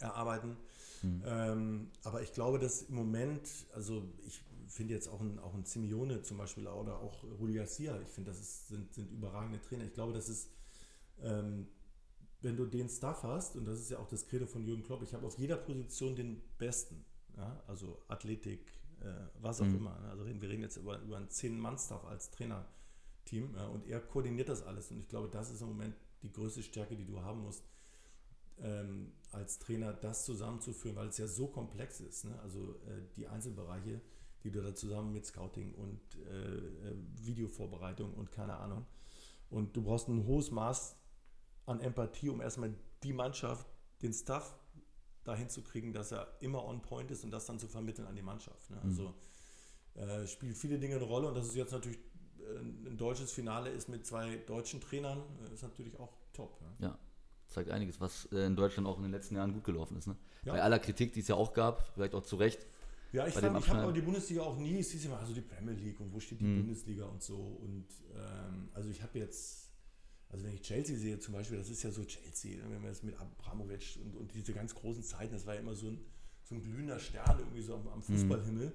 [0.00, 0.56] erarbeiten.
[1.00, 1.22] Mhm.
[1.24, 5.64] Ähm, aber ich glaube, dass im Moment, also ich finde jetzt auch ein, auch ein
[5.64, 9.84] Simeone zum Beispiel oder auch Rudi Garcia, ich finde, das ist, sind, sind überragende Trainer.
[9.84, 10.50] Ich glaube, das ist,
[11.22, 11.68] ähm,
[12.40, 15.04] wenn du den Stuff hast, und das ist ja auch das Credo von Jürgen Klopp,
[15.04, 17.04] ich habe auf jeder Position den Besten.
[17.36, 17.62] Ja?
[17.68, 18.72] Also Athletik,
[19.02, 19.06] äh,
[19.40, 19.76] was auch mhm.
[19.76, 20.00] immer.
[20.00, 20.10] Ne?
[20.10, 22.66] Also wir reden jetzt über, über einen 10-Mann-Staff als Trainer.
[23.24, 24.90] Team ja, und er koordiniert das alles.
[24.90, 27.64] Und ich glaube, das ist im Moment die größte Stärke, die du haben musst,
[28.58, 32.24] ähm, als Trainer das zusammenzuführen, weil es ja so komplex ist.
[32.24, 32.38] Ne?
[32.42, 34.00] Also äh, die Einzelbereiche,
[34.42, 38.86] die du da zusammen mit Scouting und äh, äh, Videovorbereitung und keine Ahnung.
[39.50, 40.96] Und du brauchst ein hohes Maß
[41.66, 43.66] an Empathie, um erstmal die Mannschaft,
[44.02, 44.56] den Staff
[45.24, 48.14] dahin zu kriegen, dass er immer on point ist und das dann zu vermitteln an
[48.14, 48.70] die Mannschaft.
[48.70, 48.80] Ne?
[48.82, 49.14] Also
[49.94, 50.00] mhm.
[50.00, 51.98] äh, spielt viele Dinge eine Rolle und das ist jetzt natürlich
[52.86, 56.60] ein deutsches Finale ist mit zwei deutschen Trainern, äh, ist natürlich auch top.
[56.78, 56.98] Ja, ja
[57.54, 60.06] zeigt einiges, was äh, in Deutschland auch in den letzten Jahren gut gelaufen ist.
[60.06, 60.16] Ne?
[60.44, 60.52] Ja.
[60.52, 62.66] Bei aller Kritik, die es ja auch gab, vielleicht auch zu Recht.
[63.12, 65.74] Ja, ich, ich habe aber die Bundesliga auch nie, es hieß immer, also die Premier
[65.74, 66.62] League und wo steht die mhm.
[66.62, 67.36] Bundesliga und so.
[67.36, 69.70] Und ähm, also ich habe jetzt,
[70.28, 73.04] also wenn ich Chelsea sehe zum Beispiel, das ist ja so Chelsea, wenn man jetzt
[73.04, 76.00] mit Abramovic und, und diese ganz großen Zeiten, das war ja immer so ein,
[76.42, 78.66] so ein glühender Stern irgendwie so am, am Fußballhimmel.
[78.66, 78.72] Mhm.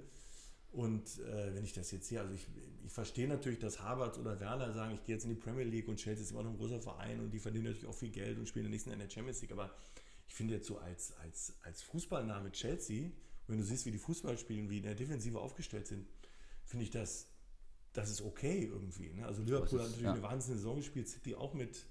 [0.72, 2.48] Und äh, wenn ich das jetzt sehe, also ich,
[2.86, 5.88] ich verstehe natürlich, dass Harvard oder Werner sagen, ich gehe jetzt in die Premier League
[5.88, 8.38] und Chelsea ist immer noch ein großer Verein und die verdienen natürlich auch viel Geld
[8.38, 9.52] und spielen in der nächsten in der Champions League.
[9.52, 9.74] Aber
[10.28, 13.12] ich finde jetzt so als, als, als Fußballname Chelsea,
[13.48, 16.08] wenn du siehst, wie die Fußball spielen, wie in der Defensive aufgestellt sind,
[16.64, 17.28] finde ich das,
[17.94, 19.14] das ist okay irgendwie.
[19.14, 19.26] Ne?
[19.26, 20.14] Also Liverpool ist, hat natürlich ja.
[20.14, 21.86] eine wahnsinnige Saison gespielt, City auch mit.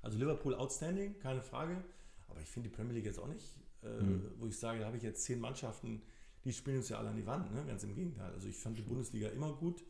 [0.00, 1.82] Also Liverpool outstanding, keine Frage.
[2.28, 3.46] Aber ich finde die Premier League jetzt auch nicht,
[3.82, 4.30] äh, mhm.
[4.38, 6.02] wo ich sage, da habe ich jetzt zehn Mannschaften,
[6.44, 7.64] die spielen uns ja alle an die Wand, ne?
[7.66, 8.32] ganz im Gegenteil.
[8.32, 9.82] Also ich fand die Bundesliga immer gut,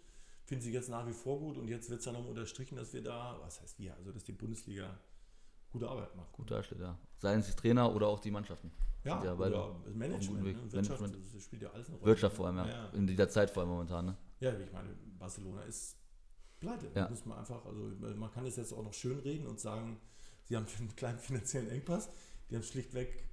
[0.44, 2.92] finde sie jetzt nach wie vor gut und jetzt wird es dann noch unterstrichen, dass
[2.92, 4.98] wir da, was heißt wir, also dass die Bundesliga
[5.72, 6.32] gute Arbeit macht.
[6.32, 6.96] Gut darstellt, ja.
[7.18, 8.70] Seien es die Trainer oder auch die Mannschaften.
[9.04, 10.72] Ja, ja oder Management, ne?
[10.72, 11.34] Wirtschaft, Management.
[11.34, 12.06] das spielt ja alles eine Rolle.
[12.06, 12.68] Wirtschaft vor allem, ja.
[12.68, 12.88] ja.
[12.90, 14.06] In dieser Zeit vor allem momentan.
[14.06, 14.16] Ne?
[14.40, 15.96] Ja, ich meine, Barcelona ist
[16.60, 16.90] pleite.
[16.94, 17.08] Ja.
[17.08, 20.00] muss man einfach, also man kann es jetzt auch noch schön reden und sagen,
[20.44, 22.08] sie haben einen kleinen finanziellen Engpass.
[22.48, 23.28] Die haben schlichtweg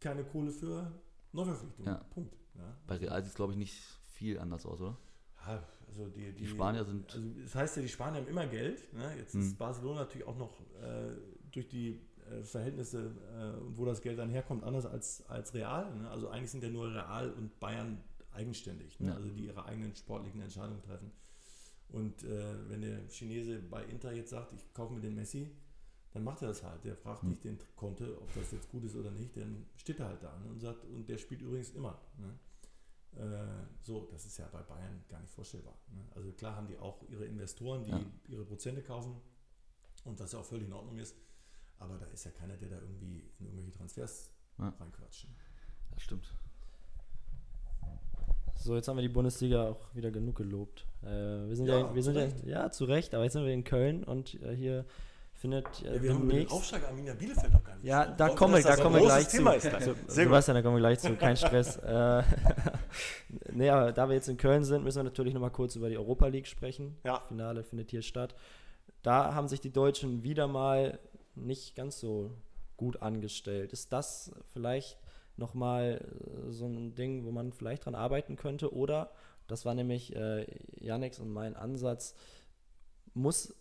[0.00, 0.92] keine Kohle für
[1.32, 1.92] Neuverpflichtungen.
[1.92, 2.04] Ja.
[2.10, 2.36] Punkt.
[2.56, 2.76] Ja.
[2.86, 3.74] Bei Real sieht es, glaube ich, nicht
[4.06, 4.96] viel anders aus, oder?
[5.46, 8.92] Ja, also die, Die Spanier sind- Also das heißt ja, die Spanier haben immer Geld.
[8.92, 9.16] Ne?
[9.16, 9.40] Jetzt Hm.
[9.40, 11.16] ist Barcelona natürlich auch noch äh,
[11.50, 15.92] durch die äh, Verhältnisse, äh, wo das Geld dann herkommt, anders als, als Real.
[15.96, 16.08] Ne?
[16.10, 19.08] Also eigentlich sind ja nur Real und Bayern eigenständig, ne?
[19.08, 19.14] Ja.
[19.14, 21.10] also die ihre eigenen sportlichen Entscheidungen treffen.
[21.90, 25.50] Und äh, wenn der Chinese bei Inter jetzt sagt, ich kaufe mir den Messi,
[26.12, 26.84] dann macht er das halt.
[26.84, 30.08] Der fragt nicht den Konte, ob das jetzt gut ist oder nicht, dann steht er
[30.08, 30.50] halt da ne?
[30.50, 31.98] und sagt, und der spielt übrigens immer.
[32.18, 32.38] Ne?
[33.20, 35.74] Äh, so, das ist ja bei Bayern gar nicht vorstellbar.
[35.94, 36.02] Ne?
[36.14, 38.00] Also klar haben die auch ihre Investoren, die Ja.
[38.28, 39.16] ihre Prozente kaufen
[40.04, 41.16] und was ja auch völlig in Ordnung ist.
[41.78, 44.68] Aber da ist ja keiner, der da irgendwie in irgendwelche Transfers Ja.
[44.78, 45.26] reinquatscht.
[45.92, 46.32] Das stimmt.
[48.56, 50.86] So, jetzt haben wir die Bundesliga auch wieder genug gelobt.
[51.02, 51.06] Äh,
[51.48, 52.44] wir sind ja, Ja, wir sind zu ja, Recht.
[52.46, 54.84] ja zu Recht, aber jetzt sind wir in Köln und äh, hier
[55.42, 58.06] findet äh, Ja, wir haben über den demnächst- Aufsteiger Arminia Bielefeld noch gar nicht Ja,
[58.06, 59.56] da kommen wir, das da kommen wir gleich Thema zu.
[59.58, 59.84] ist gleich.
[59.84, 60.10] So, Sehr gut.
[60.14, 61.76] Sebastian, da kommen wir gleich zu, kein Stress.
[61.84, 62.22] äh,
[63.52, 65.98] nee, aber da wir jetzt in Köln sind, müssen wir natürlich nochmal kurz über die
[65.98, 66.96] Europa League sprechen.
[67.04, 67.20] Ja.
[67.28, 68.34] Finale findet hier statt.
[69.02, 71.00] Da haben sich die Deutschen wieder mal
[71.34, 72.30] nicht ganz so
[72.76, 73.72] gut angestellt.
[73.72, 74.96] Ist das vielleicht
[75.36, 76.04] nochmal
[76.50, 78.72] so ein Ding, wo man vielleicht dran arbeiten könnte?
[78.72, 79.10] Oder,
[79.48, 80.46] das war nämlich äh,
[81.18, 82.14] und mein Ansatz,
[83.14, 83.54] muss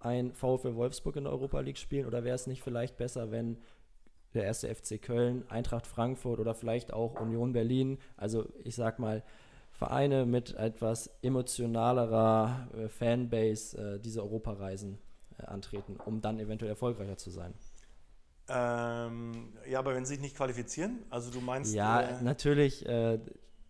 [0.00, 3.58] ein VfL Wolfsburg in der Europa League spielen oder wäre es nicht vielleicht besser, wenn
[4.34, 9.22] der erste FC Köln, Eintracht Frankfurt oder vielleicht auch Union Berlin, also ich sag mal
[9.72, 14.98] Vereine mit etwas emotionalerer äh, Fanbase äh, diese Europareisen
[15.38, 17.54] äh, antreten, um dann eventuell erfolgreicher zu sein.
[18.48, 21.72] Ähm, ja, aber wenn sie sich nicht qualifizieren, also du meinst.
[21.72, 22.84] Ja, natürlich,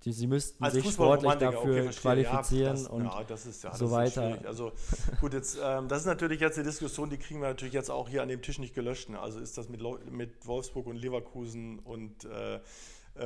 [0.05, 3.63] die, sie müssten als sich sportlich dafür okay, qualifizieren ja, das, und ja, das ist
[3.65, 4.39] ja so weiter.
[4.47, 4.73] Also
[5.21, 8.09] gut, jetzt ähm, das ist natürlich jetzt eine Diskussion, die kriegen wir natürlich jetzt auch
[8.09, 9.11] hier an dem Tisch nicht gelöscht.
[9.11, 9.21] Ne?
[9.21, 12.61] Also ist das mit, Leu- mit Wolfsburg und Leverkusen und äh, äh,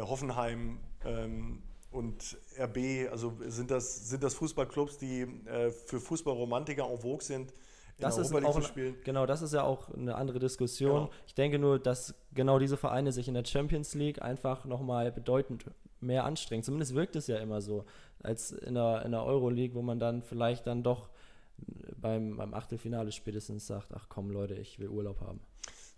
[0.01, 6.99] Hoffenheim ähm, und RB, also sind das sind das Fußballclubs, die äh, für Fußballromantiker en
[6.99, 8.97] vogue sind, in Das ist auch ein, spielen?
[9.05, 11.05] genau, das ist ja auch eine andere Diskussion.
[11.05, 11.11] Genau.
[11.29, 15.67] Ich denke nur, dass genau diese Vereine sich in der Champions League einfach nochmal bedeutend
[16.05, 16.63] mehr anstrengen.
[16.63, 17.85] Zumindest wirkt es ja immer so,
[18.23, 21.09] als in der, in der Euroleague, wo man dann vielleicht dann doch
[22.01, 25.41] beim, beim Achtelfinale spätestens sagt, ach komm Leute, ich will Urlaub haben.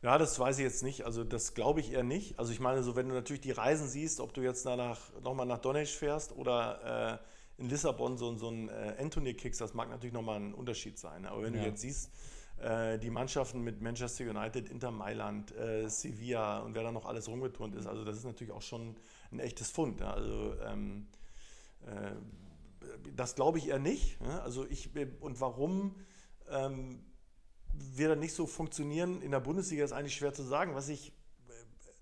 [0.03, 1.05] Ja, das weiß ich jetzt nicht.
[1.05, 2.39] Also das glaube ich eher nicht.
[2.39, 5.47] Also ich meine, so wenn du natürlich die Reisen siehst, ob du jetzt danach nochmal
[5.47, 7.19] nach Donetsk fährst oder
[7.59, 10.99] äh, in Lissabon so, so ein äh, Anthony kickst, das mag natürlich nochmal ein Unterschied
[10.99, 11.25] sein.
[11.25, 11.63] Aber wenn Ja.
[11.63, 12.13] du jetzt siehst,
[12.63, 17.27] äh, die Mannschaften mit Manchester United, Inter Mailand, äh, Sevilla und wer da noch alles
[17.29, 18.97] rumgeturnt ist, also das ist natürlich auch schon
[19.31, 20.03] ein echtes Fund.
[20.03, 21.09] Also ähm,
[21.87, 22.13] äh,
[23.15, 24.19] das glaube ich eher nicht.
[24.43, 25.97] Also ich und warum
[26.49, 27.05] ähm,
[27.73, 30.75] wir dann nicht so funktionieren in der Bundesliga, ist eigentlich schwer zu sagen.
[30.75, 31.13] Was ich,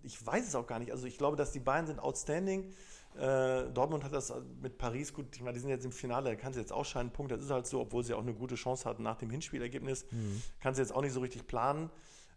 [0.02, 0.92] ich weiß es auch gar nicht.
[0.92, 2.72] Also ich glaube, dass die Bayern sind outstanding.
[3.16, 6.36] Äh, Dortmund hat das mit Paris gut, ich meine, die sind jetzt im Finale, da
[6.36, 7.30] kann sie jetzt ausscheiden, Punkt.
[7.30, 10.04] Das ist halt so, obwohl sie auch eine gute Chance hatten nach dem Hinspielergebnis,
[10.60, 11.90] kann sie jetzt auch nicht so richtig planen.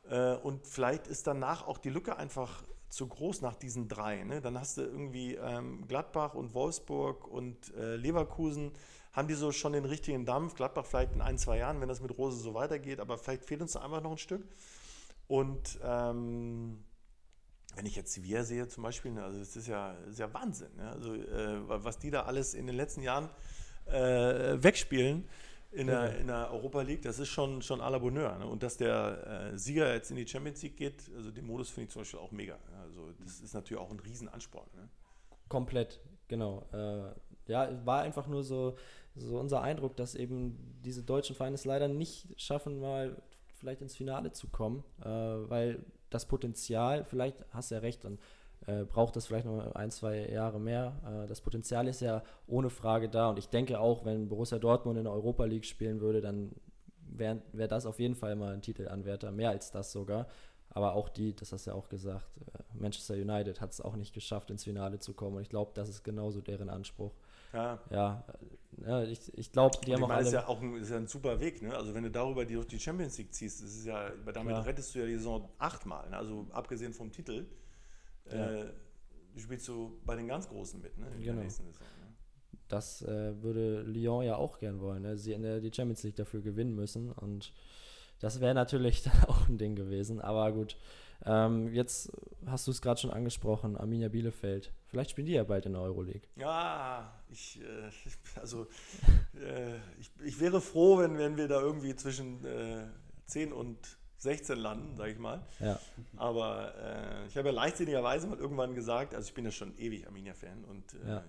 [0.10, 4.24] Äh, und vielleicht ist danach auch die Lücke einfach zu groß nach diesen drei.
[4.24, 4.42] Ne?
[4.42, 8.72] Dann hast du irgendwie ähm, Gladbach und Wolfsburg und äh, Leverkusen
[9.14, 10.56] haben die so schon den richtigen Dampf.
[10.56, 13.62] Gladbach vielleicht in ein, zwei Jahren, wenn das mit Rose so weitergeht, aber vielleicht fehlt
[13.62, 14.48] uns da einfach noch ein Stück.
[15.28, 16.84] Und ähm,
[17.76, 20.76] wenn ich jetzt Sevilla sehe zum Beispiel, ne, also das ist ja, das ja Wahnsinn.
[20.78, 20.90] Ne?
[20.90, 23.30] Also äh, was die da alles in den letzten Jahren
[23.86, 25.28] äh, wegspielen
[25.72, 28.38] in der, in der Europa League, das ist schon, schon à la Bonheur.
[28.38, 28.48] Ne?
[28.48, 31.88] Und dass der äh, Sieger jetzt in die Champions League geht, also den Modus finde
[31.88, 32.58] ich zum Beispiel auch mega.
[32.82, 34.68] Also das ist natürlich auch ein Riesenansporn.
[34.76, 34.90] Ne?
[35.50, 36.64] Komplett, genau.
[36.74, 38.78] Äh, ja, war einfach nur so,
[39.16, 43.22] so unser Eindruck, dass eben diese deutschen Vereine es leider nicht schaffen, mal
[43.56, 48.20] vielleicht ins Finale zu kommen, äh, weil das Potenzial, vielleicht hast du ja recht, dann
[48.68, 50.94] äh, braucht das vielleicht noch ein, zwei Jahre mehr.
[51.06, 54.98] Äh, das Potenzial ist ja ohne Frage da und ich denke auch, wenn Borussia Dortmund
[54.98, 56.52] in der Europa League spielen würde, dann
[57.10, 60.28] wäre wär das auf jeden Fall mal ein Titelanwärter, mehr als das sogar.
[60.70, 63.96] Aber auch die, das hast du ja auch gesagt, äh, Manchester United hat es auch
[63.96, 65.38] nicht geschafft, ins Finale zu kommen.
[65.38, 67.14] Und ich glaube, das ist genauso deren Anspruch.
[67.54, 67.80] Ja.
[67.90, 68.24] Ja,
[68.84, 70.28] äh, ja ich, ich glaube, die Und haben ich auch meine, alle.
[70.28, 71.62] ist ja auch ein, ist ja ein super Weg.
[71.62, 71.74] Ne?
[71.74, 74.66] Also wenn du darüber die durch die Champions League ziehst, das ist ja, damit Klar.
[74.66, 76.10] rettest du ja die Saison achtmal.
[76.10, 76.18] Ne?
[76.18, 77.46] Also abgesehen vom Titel,
[78.32, 78.64] Ja.
[78.64, 78.74] äh,
[79.36, 81.08] spielst du bei den ganz Großen mit ne?
[81.16, 81.36] in Genau.
[81.36, 81.86] der nächsten Saison.
[82.02, 82.14] Ne?
[82.68, 85.04] Das äh, würde Lyon ja auch gern wollen.
[85.04, 85.18] Ne?
[85.18, 87.12] Sie in der, die Champions League dafür gewinnen müssen.
[87.12, 87.54] Und
[88.20, 90.20] das wäre natürlich dann auch ein Ding gewesen.
[90.20, 90.76] Aber gut,
[91.26, 92.12] ähm, jetzt
[92.46, 94.72] hast du es gerade schon angesprochen, Arminia Bielefeld.
[94.88, 96.28] Vielleicht spielen die ja bald in der Euroleague.
[96.36, 97.90] Ja, ich, äh,
[98.40, 98.68] also
[99.42, 102.88] äh, ich, ich wäre froh, wenn, wenn wir da irgendwie zwischen äh,
[103.26, 105.46] 10 und 16 landen, sage ich mal.
[105.60, 105.80] Ja.
[106.16, 110.08] Aber äh, ich habe ja leichtsinnigerweise mal irgendwann gesagt, also ich bin ja schon ewig
[110.08, 111.24] Arminia-Fan und äh, Ja.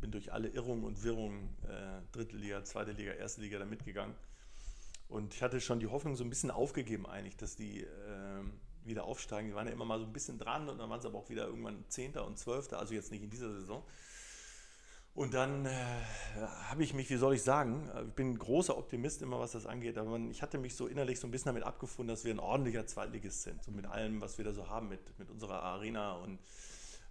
[0.00, 4.14] bin durch alle Irrungen und Wirrungen äh, dritte Liga, zweite Liga, erste Liga da mitgegangen.
[5.08, 9.04] Und ich hatte schon die Hoffnung so ein bisschen aufgegeben eigentlich, dass die ähm, wieder
[9.04, 9.48] aufsteigen.
[9.48, 11.28] Die waren ja immer mal so ein bisschen dran und dann waren sie aber auch
[11.28, 13.84] wieder irgendwann Zehnter und Zwölfter, also jetzt nicht in dieser Saison.
[15.14, 15.70] Und dann äh,
[16.70, 19.66] habe ich mich, wie soll ich sagen, äh, ich bin großer Optimist immer, was das
[19.66, 22.32] angeht, aber man, ich hatte mich so innerlich so ein bisschen damit abgefunden, dass wir
[22.32, 25.62] ein ordentlicher Zweitligist sind, so mit allem, was wir da so haben, mit, mit unserer
[25.62, 26.38] Arena und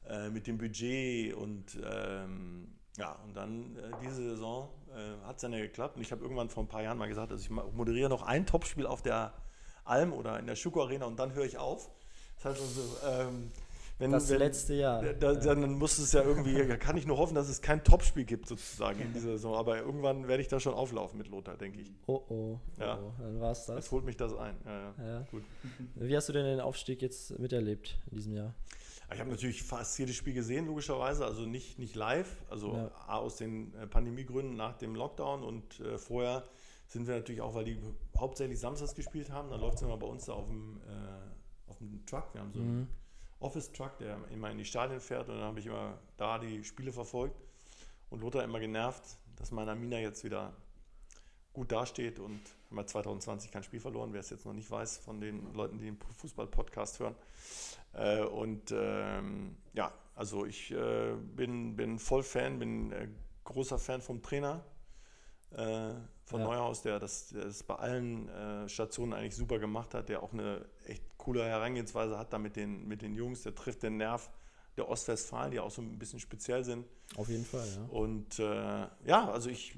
[0.10, 5.44] äh, mit dem Budget und ähm, ja, und dann äh, diese Saison äh, hat es
[5.44, 7.50] dann ja geklappt und ich habe irgendwann vor ein paar Jahren mal gesagt, also ich
[7.52, 9.34] moderiere noch ein Topspiel auf der
[9.86, 11.92] Alm oder in der Schuko Arena und dann höre ich auf.
[12.38, 13.52] Das heißt also, ähm,
[14.02, 15.02] wenn, Das wenn, letzte Jahr.
[15.14, 18.26] da, dann muss es ja irgendwie, da kann ich nur hoffen, dass es kein Topspiel
[18.26, 19.56] gibt sozusagen in dieser Saison.
[19.56, 21.92] Aber irgendwann werde ich da schon auflaufen mit Lothar, denke ich.
[22.08, 23.00] Oh oh, Ja.
[23.00, 23.76] oh, dann war es das.
[23.78, 24.58] Jetzt holt mich das ein.
[24.66, 25.22] Ja, ja.
[25.32, 25.44] Gut.
[25.96, 28.54] Wie hast du denn den Aufstieg jetzt miterlebt in diesem Jahr?
[29.14, 31.26] Ich habe natürlich fast jedes Spiel gesehen, logischerweise.
[31.26, 32.92] Also nicht, nicht live, also Ja.
[33.08, 36.44] Aus den äh, Pandemiegründen nach dem Lockdown und äh, vorher
[36.88, 37.78] sind wir natürlich auch, weil die
[38.18, 41.78] hauptsächlich samstags gespielt haben, dann läuft es immer bei uns da auf dem, äh, auf
[41.78, 42.26] dem Truck.
[42.34, 42.88] Wir haben so einen
[43.42, 46.92] Office-Truck, der immer in die Stadien fährt und dann habe ich immer da die Spiele
[46.92, 47.36] verfolgt
[48.10, 50.54] und Lothar immer genervt, dass meine Amina jetzt wieder
[51.54, 54.98] gut dasteht und haben wir 2020 kein Spiel verloren, wer es jetzt noch nicht weiß
[55.00, 57.16] von den Leuten, die den Fußball-Podcast hören.
[57.94, 63.10] Äh, und ähm, ja, also ich äh, bin, bin voll Fan, bin äh,
[63.44, 64.64] großer Fan vom Trainer
[65.52, 65.94] äh,
[66.26, 66.48] von Ja.
[66.48, 70.34] Neuhaus, der das, der das bei allen äh, Stationen eigentlich super gemacht hat, der auch
[70.34, 74.30] eine echt coole Herangehensweise hat da mit den, mit den Jungs, der trifft den Nerv
[74.78, 76.86] der Ostwestfalen, die auch so ein bisschen speziell sind.
[77.18, 77.84] Auf jeden Fall, ja.
[77.90, 79.78] Und äh, ja, also ich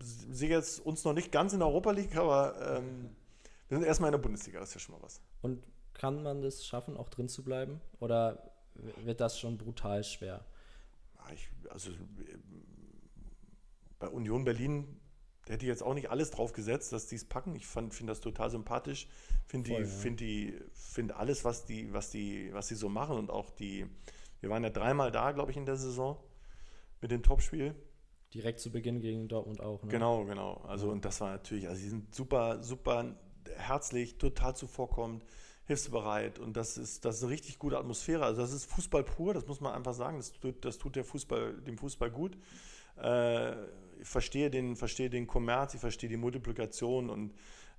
[0.00, 3.10] sehe jetzt uns noch nicht ganz in der Europa League, aber ähm,
[3.68, 5.20] wir sind erstmal in der Bundesliga, das ist ja schon mal was.
[5.42, 7.80] Und kann man das schaffen, auch drin zu bleiben?
[8.00, 8.50] Oder
[9.04, 10.44] wird das schon brutal schwer?
[11.16, 11.90] Ja, Ich, also
[13.98, 15.00] bei Union Berlin
[15.46, 17.54] da hätte ich jetzt auch nicht alles drauf gesetzt, dass die es packen.
[17.54, 19.08] Ich finde das total sympathisch.
[19.46, 19.84] Finde die, ja.
[19.84, 23.86] find die, finde alles, was die, was die, was die so machen und auch die.
[24.40, 26.18] Wir waren ja dreimal da, glaube ich, in der Saison
[27.00, 27.74] mit dem Topspiel.
[28.32, 29.82] Direkt zu Beginn gegen Dortmund auch.
[29.82, 29.90] Ne?
[29.90, 30.54] Genau, genau.
[30.66, 33.14] Also und das war natürlich, also sie sind super, super
[33.56, 35.24] herzlich, total zuvorkommend,
[35.66, 38.24] hilfsbereit und das ist, das ist eine richtig gute Atmosphäre.
[38.24, 40.16] Also das ist Fußball pur, das muss man einfach sagen.
[40.16, 42.36] Das tut, das tut der Fußball, dem Fußball gut.
[42.96, 43.52] Äh,
[44.00, 47.34] ich verstehe den, verstehe den Kommerz, ich verstehe die Multiplikation und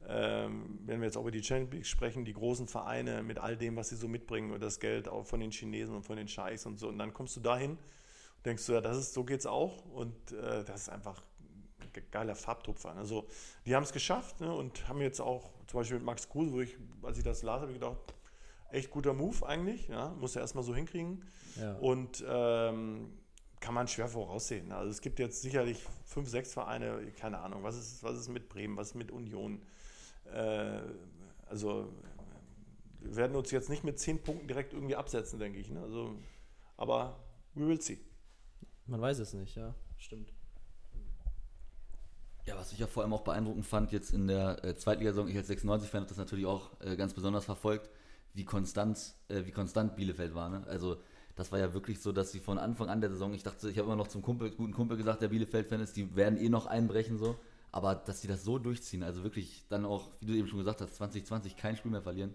[0.08, 3.58] ähm, wenn wir jetzt auch über die Champions League sprechen, die großen Vereine mit all
[3.58, 6.28] dem, was sie so mitbringen und das Geld auch von den Chinesen und von den
[6.28, 6.88] Scheichs und so.
[6.89, 7.78] Und dann kommst du dahin
[8.45, 9.86] denkst du, ja, das ist, so geht's auch.
[9.86, 11.23] Und äh, das ist einfach
[11.82, 12.95] ein ge- geiler Farbtupfer.
[12.95, 13.25] Also,
[13.65, 16.62] die haben es geschafft ne, und haben jetzt auch, zum Beispiel mit Max Kruse, wo
[16.62, 17.97] ich, als ich das las, habe ich gedacht,
[18.71, 19.88] echt guter Move eigentlich.
[19.88, 21.25] Ja, muss er erstmal so hinkriegen.
[21.60, 21.73] Ja.
[21.78, 23.17] Und ähm,
[23.65, 24.71] kann man schwer voraussehen.
[24.71, 28.47] Also es gibt jetzt sicherlich fünf, sechs Vereine, keine Ahnung, was ist, was ist mit
[28.47, 29.60] Bremen, was ist mit Union.
[30.32, 30.82] Äh,
[31.47, 31.91] also
[32.99, 35.71] wir werden uns jetzt nicht mit zehn Punkten direkt irgendwie absetzen, denke ich.
[35.71, 35.82] Ne?
[35.82, 36.15] Also,
[36.78, 37.17] aber
[37.56, 37.97] we will see.
[38.86, 39.73] Man weiß es nicht, ja.
[39.97, 40.32] Stimmt.
[42.45, 45.38] Ja, was ich ja vor allem auch beeindruckend fand, jetzt in der äh, Zweitligasaison, ich
[45.38, 47.89] als 96-Fan habe das natürlich auch äh, ganz besonders verfolgt,
[48.36, 50.49] wie konstant, äh, wie konstant Bielefeld war.
[50.49, 50.63] Ne?
[50.67, 50.97] Also
[51.36, 53.78] das war ja wirklich so, dass sie von Anfang an der Saison, ich dachte, ich
[53.78, 56.65] habe immer noch zum Kumpel, guten Kumpel gesagt, der Bielefeld-Fan ist, die werden eh noch
[56.65, 57.36] einbrechen so.
[57.71, 60.80] Aber dass sie das so durchziehen, also wirklich dann auch, wie du eben schon gesagt
[60.80, 62.34] hast, 2020 kein Spiel mehr verlieren,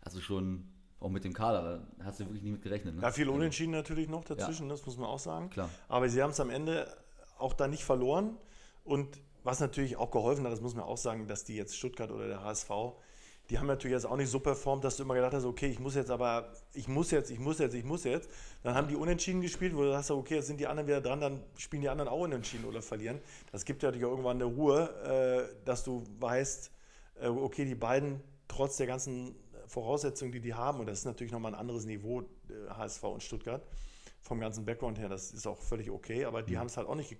[0.00, 0.64] also schon
[0.98, 2.96] auch mit dem Kader, da hast du wirklich nie mit gerechnet.
[2.96, 3.02] Ne?
[3.02, 5.48] Ja, viel Unentschieden natürlich noch dazwischen, das muss man auch sagen.
[5.50, 5.70] Klar.
[5.88, 6.92] Aber sie haben es am Ende
[7.38, 8.36] auch da nicht verloren.
[8.84, 12.10] Und was natürlich auch geholfen hat, das muss man auch sagen, dass die jetzt Stuttgart
[12.10, 12.70] oder der HSV,
[13.50, 15.80] die haben natürlich jetzt auch nicht so performt, dass du immer gedacht hast, okay, ich
[15.80, 18.30] muss jetzt aber, ich muss jetzt, ich muss jetzt, ich muss jetzt.
[18.62, 21.20] Dann haben die unentschieden gespielt, wo du sagst, okay, jetzt sind die anderen wieder dran,
[21.20, 23.18] dann spielen die anderen auch unentschieden oder verlieren.
[23.50, 26.70] Das gibt ja natürlich auch irgendwann eine Ruhe, äh, dass du weißt,
[27.22, 29.34] äh, okay, die beiden, trotz der ganzen
[29.66, 33.22] Voraussetzungen, die die haben, und das ist natürlich nochmal ein anderes Niveau, äh, HSV und
[33.22, 33.66] Stuttgart,
[34.22, 36.94] vom ganzen Background her, das ist auch völlig okay, aber die haben es halt auch
[36.94, 37.18] nicht ge-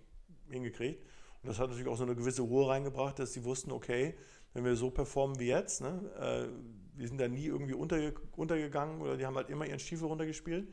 [0.49, 1.03] hingekriegt.
[1.43, 4.15] Und das hat natürlich auch so eine gewisse Ruhe reingebracht, dass sie wussten, okay,
[4.55, 9.01] wenn wir so performen wie jetzt, ne, äh, wir sind da nie irgendwie unterge untergegangen
[9.01, 10.69] oder die haben halt immer ihren Stiefel runtergespielt.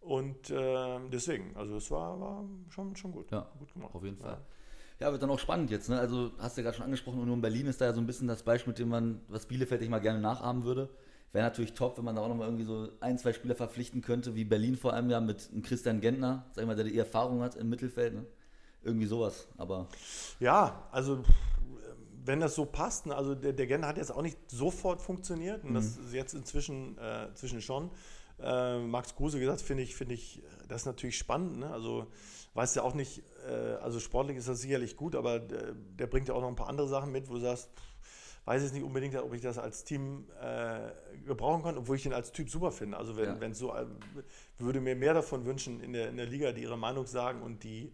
[0.00, 3.30] Und äh, deswegen, also es war, war schon, schon gut.
[3.30, 3.94] Ja, gut gemacht.
[3.94, 4.38] Auf jeden Fall.
[4.98, 5.88] Ja, wird dann auch spannend jetzt.
[5.88, 5.98] Ne?
[5.98, 8.26] Also hast du ja gerade schon angesprochen, Union Berlin ist da ja so ein bisschen
[8.26, 10.88] das Beispiel, mit dem man, was Bielefeld ich mal gerne nachahmen würde.
[11.32, 14.34] Wäre natürlich top, wenn man da auch nochmal irgendwie so ein, zwei Spieler verpflichten könnte,
[14.34, 17.40] wie Berlin vor allem ja mit einem Christian Gentner, sag ich mal, der die Erfahrung
[17.40, 18.14] hat im Mittelfeld.
[18.14, 18.26] Ne?
[18.82, 19.46] Irgendwie sowas.
[19.56, 19.86] Aber
[20.40, 21.22] Ja, also
[22.24, 25.64] wenn das so passt, ne, also der, der Gen hat jetzt auch nicht sofort funktioniert,
[25.64, 26.06] und das Mhm.
[26.06, 27.90] ist jetzt inzwischen, äh, inzwischen schon.
[28.40, 31.58] Äh, Max Kruse gesagt, finde ich, finde ich, das ist natürlich spannend.
[31.58, 31.70] Ne?
[31.70, 32.06] Also
[32.54, 36.28] weiß ja auch nicht, äh, also sportlich ist das sicherlich gut, aber der, der bringt
[36.28, 38.82] ja auch noch ein paar andere Sachen mit, wo du sagst, pff, weiß jetzt nicht
[38.82, 40.90] unbedingt, ob ich das als Team äh,
[41.26, 42.96] gebrauchen kann, obwohl ich ihn als Typ super finde.
[42.96, 43.40] Also wenn Ja.
[43.40, 43.86] wenn so, äh,
[44.58, 47.62] würde mir mehr davon wünschen in der, in der Liga, die ihre Meinung sagen und
[47.62, 47.92] die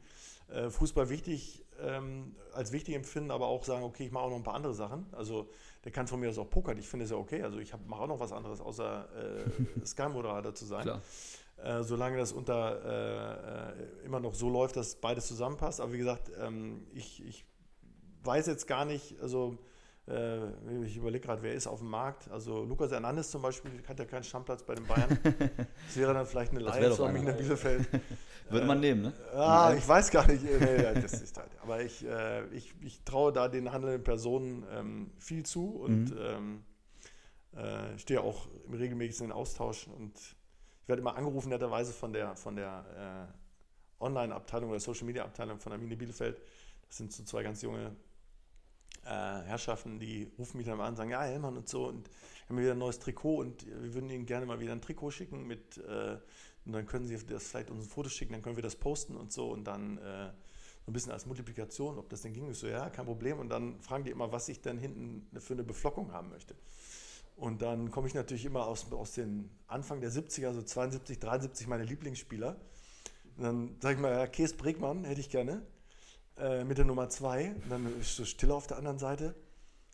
[0.48, 4.36] äh, Fußball wichtig ähm, als wichtig empfinden, aber auch sagen, okay, ich mache auch noch
[4.36, 5.06] ein paar andere Sachen.
[5.12, 5.48] Also
[5.84, 6.78] der kann von mir aus auch pokern.
[6.78, 7.42] Ich finde es ja okay.
[7.42, 9.08] Also ich mache auch noch was anderes, außer
[9.80, 11.00] äh, Sky-Moderator zu sein.
[11.56, 15.80] Äh, solange das unter äh, immer noch so läuft, dass beides zusammenpasst.
[15.80, 17.44] Aber wie gesagt, ähm, ich, ich
[18.22, 19.58] weiß jetzt gar nicht, also
[20.08, 22.30] äh, ich überlege gerade, wer ist auf dem Markt.
[22.30, 25.18] Also Lukas Hernandez zum Beispiel hat ja keinen Stammplatz bei den Bayern.
[25.86, 27.04] das wäre dann vielleicht eine Leihe zu.
[27.04, 27.88] Arminia Bielefeld.
[28.50, 29.12] Würde man nehmen, ne?
[29.34, 30.42] Ah, ich weiß gar nicht.
[30.44, 31.50] äh, Nee, das ist halt.
[31.62, 36.64] Aber ich, äh, ich, ich traue da den handelnden Personen ähm, viel zu und ähm,
[37.54, 39.88] äh, stehe auch im regelmäßigen Austausch.
[39.88, 43.28] Und ich werde immer angerufen, netterweise von der, von der
[44.00, 46.40] äh, Online-Abteilung oder Social-Media-Abteilung von Arminia Bielefeld.
[46.86, 47.94] Das sind so zwei ganz junge
[49.08, 52.08] äh, Herrschaften, die rufen mich dann mal an und sagen, ja, Hellmann und so, und
[52.08, 55.10] wir haben wieder ein neues Trikot und wir würden Ihnen gerne mal wieder ein Trikot
[55.10, 56.18] schicken mit, äh,
[56.66, 59.16] und dann können Sie das vielleicht uns ein Foto schicken, dann können wir das posten
[59.16, 60.30] und so und dann äh,
[60.88, 62.50] so ein bisschen als Multiplikation, ob das denn ging.
[62.50, 63.38] Ich so, ja, kein Problem.
[63.38, 66.54] Und dann fragen die immer, was ich denn hinten für eine Beflockung haben möchte.
[67.36, 71.66] Und dann komme ich natürlich immer aus, aus den Anfang der 70er, so 72, 73,
[71.66, 72.56] meine Lieblingsspieler.
[73.36, 75.62] Und dann sage ich mal, ja, Kees Bregmann hätte ich gerne
[76.40, 77.54] äh, mit der Nummer 2.
[77.62, 79.34] Und dann ist so Stille auf der anderen Seite.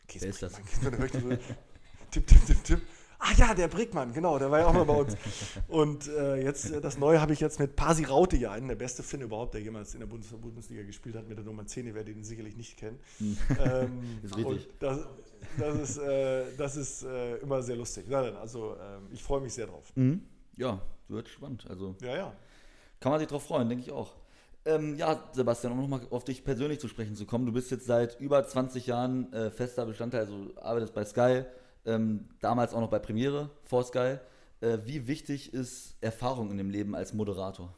[0.07, 0.53] Kees Wer ist das?
[0.81, 1.29] Nur so,
[2.11, 2.81] tipp, tipp, tipp, tipp.
[3.17, 5.15] Ah ja, der Brickmann, genau, der war ja auch mal bei uns.
[5.67, 8.75] Und äh, jetzt, äh, das Neue habe ich jetzt mit Pasi Raute ja einen, der
[8.75, 11.87] beste Finn überhaupt, der jemals in der Bundes Bundesliga gespielt hat, mit der Nummer 10,
[11.87, 12.99] ihr werdet ihn sicherlich nicht kennen.
[13.19, 14.45] ähm, Ist richtig.
[14.45, 14.99] Und das,
[15.57, 18.05] das ist, äh, das ist äh, immer sehr lustig.
[18.09, 19.91] Dann, also ähm, ich freue mich sehr drauf.
[19.95, 20.21] Mhm.
[20.57, 21.65] Ja, wird spannend.
[21.69, 22.33] Also Ja, ja.
[22.99, 24.13] kann man sich drauf freuen, denke ich auch.
[24.65, 27.45] Ähm, ja, Sebastian, um nochmal auf dich persönlich zu sprechen zu kommen.
[27.45, 31.43] Du bist jetzt seit über 20 Jahren äh, fester Bestandteil, also arbeitest bei Sky,
[31.85, 34.17] ähm, damals auch noch bei Premiere vor Sky.
[34.61, 37.75] Äh, wie wichtig ist Erfahrung in dem Leben als Moderator?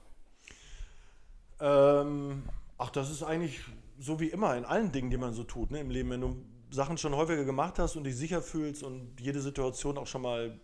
[1.59, 2.43] Ähm,
[2.77, 3.59] ach, das ist eigentlich
[3.99, 6.09] so wie immer in allen Dingen, die man so tut ne, im Leben.
[6.11, 6.37] Wenn du
[6.69, 10.57] Sachen schon häufiger gemacht hast und dich sicher fühlst und jede Situation auch schon mal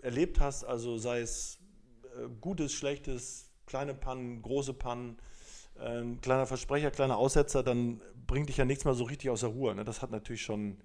[0.00, 1.58] erlebt hast, also sei es
[2.02, 5.16] äh, Gutes, Schlechtes, kleine Pannen, große Pannen,
[5.80, 9.50] ein kleiner Versprecher, kleiner Aussetzer, dann bringt dich ja nichts mehr so richtig aus der
[9.50, 9.74] Ruhe.
[9.74, 9.84] Ne?
[9.84, 10.78] Das hat natürlich schon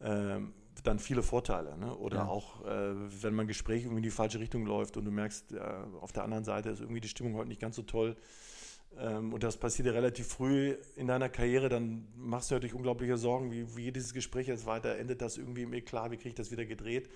[0.00, 0.54] ähm,
[0.84, 1.76] dann viele Vorteile.
[1.78, 1.94] Ne?
[1.96, 2.28] Oder Ja.
[2.28, 5.60] auch, äh, wenn man Gespräch irgendwie in die falsche Richtung läuft und du merkst, äh,
[6.00, 8.16] auf der anderen Seite ist irgendwie die Stimmung heute nicht ganz so toll.
[8.98, 13.16] Ähm, und das passiert dir relativ früh in deiner Karriere, dann machst du natürlich unglaubliche
[13.16, 16.34] Sorgen, wie, wie dieses Gespräch jetzt weiter endet, das irgendwie im Eklat, wie kriege ich
[16.34, 17.08] das wieder gedreht?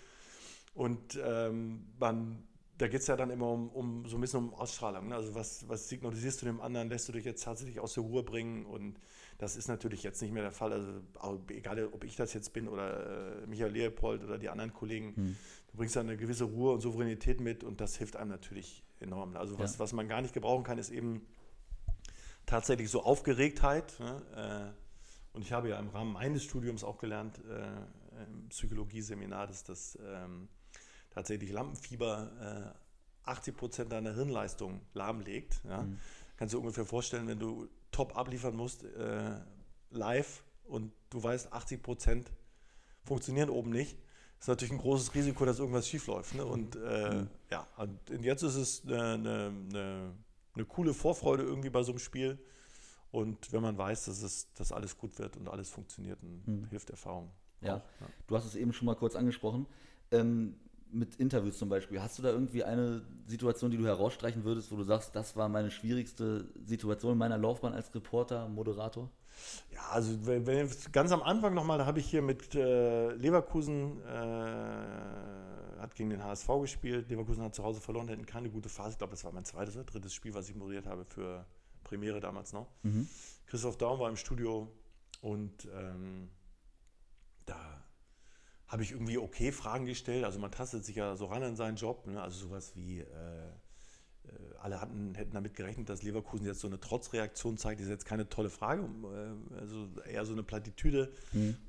[0.74, 2.42] Und ähm, man,
[2.78, 5.08] da geht es ja dann immer um, um so ein bisschen um Ausstrahlung.
[5.08, 5.14] Ne?
[5.14, 8.22] Also was, was signalisierst du dem anderen, lässt du dich jetzt tatsächlich aus der Ruhe
[8.22, 9.00] bringen und
[9.38, 10.72] das ist natürlich jetzt nicht mehr der Fall.
[10.72, 15.14] Also egal, ob ich das jetzt bin oder äh, Michael Leopold oder die anderen Kollegen,
[15.70, 19.36] du bringst da eine gewisse Ruhe und Souveränität mit und das hilft einem natürlich enorm.
[19.36, 19.78] Also was, Ja.
[19.80, 21.26] was man gar nicht gebrauchen kann, ist eben
[22.46, 23.98] tatsächlich so Aufgeregtheit.
[24.00, 24.72] Ne?
[24.74, 29.64] Äh, und ich habe ja im Rahmen meines Studiums auch gelernt, äh, im Psychologie-Seminar, dass
[29.64, 30.48] das ähm,
[31.16, 32.74] tatsächlich Lampenfieber
[33.24, 35.60] äh, 80 Prozent deiner Hirnleistung lahmlegt.
[35.64, 35.88] Ja?
[36.36, 39.40] Kannst du ungefähr vorstellen, wenn du top abliefern musst, äh,
[39.90, 42.30] live und du weißt, 80 Prozent
[43.02, 43.96] funktionieren oben nicht,
[44.38, 46.34] ist natürlich ein großes Risiko, dass irgendwas schiefläuft.
[46.34, 46.44] Ne?
[46.44, 50.12] Und äh, ja, und jetzt ist es eine, eine,
[50.54, 52.38] eine, coole Vorfreude irgendwie bei so einem Spiel.
[53.10, 56.90] Und wenn man weiß, dass es dass alles gut wird und alles funktioniert, dann hilft
[56.90, 57.30] Erfahrung.
[57.62, 57.76] Ja.
[57.76, 58.06] auch, ja.
[58.26, 59.66] Du hast es eben schon mal kurz angesprochen.
[60.10, 60.56] Ähm,
[60.92, 62.00] mit Interviews zum Beispiel.
[62.00, 65.48] Hast du da irgendwie eine Situation, die du herausstreichen würdest, wo du sagst, das war
[65.48, 69.10] meine schwierigste Situation in meiner Laufbahn als Reporter, Moderator?
[69.72, 74.00] Ja, also wenn, wenn ganz am Anfang nochmal, da habe ich hier mit äh, Leverkusen,
[74.02, 77.10] äh, hat gegen den HSV gespielt.
[77.10, 78.92] Leverkusen hat zu Hause verloren, hatten keine gute Phase.
[78.92, 81.44] Ich glaube, das war mein zweites oder drittes Spiel, was ich moderiert habe für
[81.84, 82.68] Premiere damals noch.
[83.46, 84.68] Christoph Daum war im Studio
[85.20, 86.30] und ähm,
[88.68, 90.24] habe ich irgendwie okay Fragen gestellt.
[90.24, 92.06] Also man tastet sich ja so ran an seinen Job.
[92.06, 92.20] Ne?
[92.20, 96.80] Also sowas wie, äh, äh, alle hatten, hätten damit gerechnet, dass Leverkusen jetzt so eine
[96.80, 97.80] Trotzreaktion zeigt.
[97.80, 101.12] Das ist jetzt keine tolle Frage, äh, also eher so eine Plattitüde.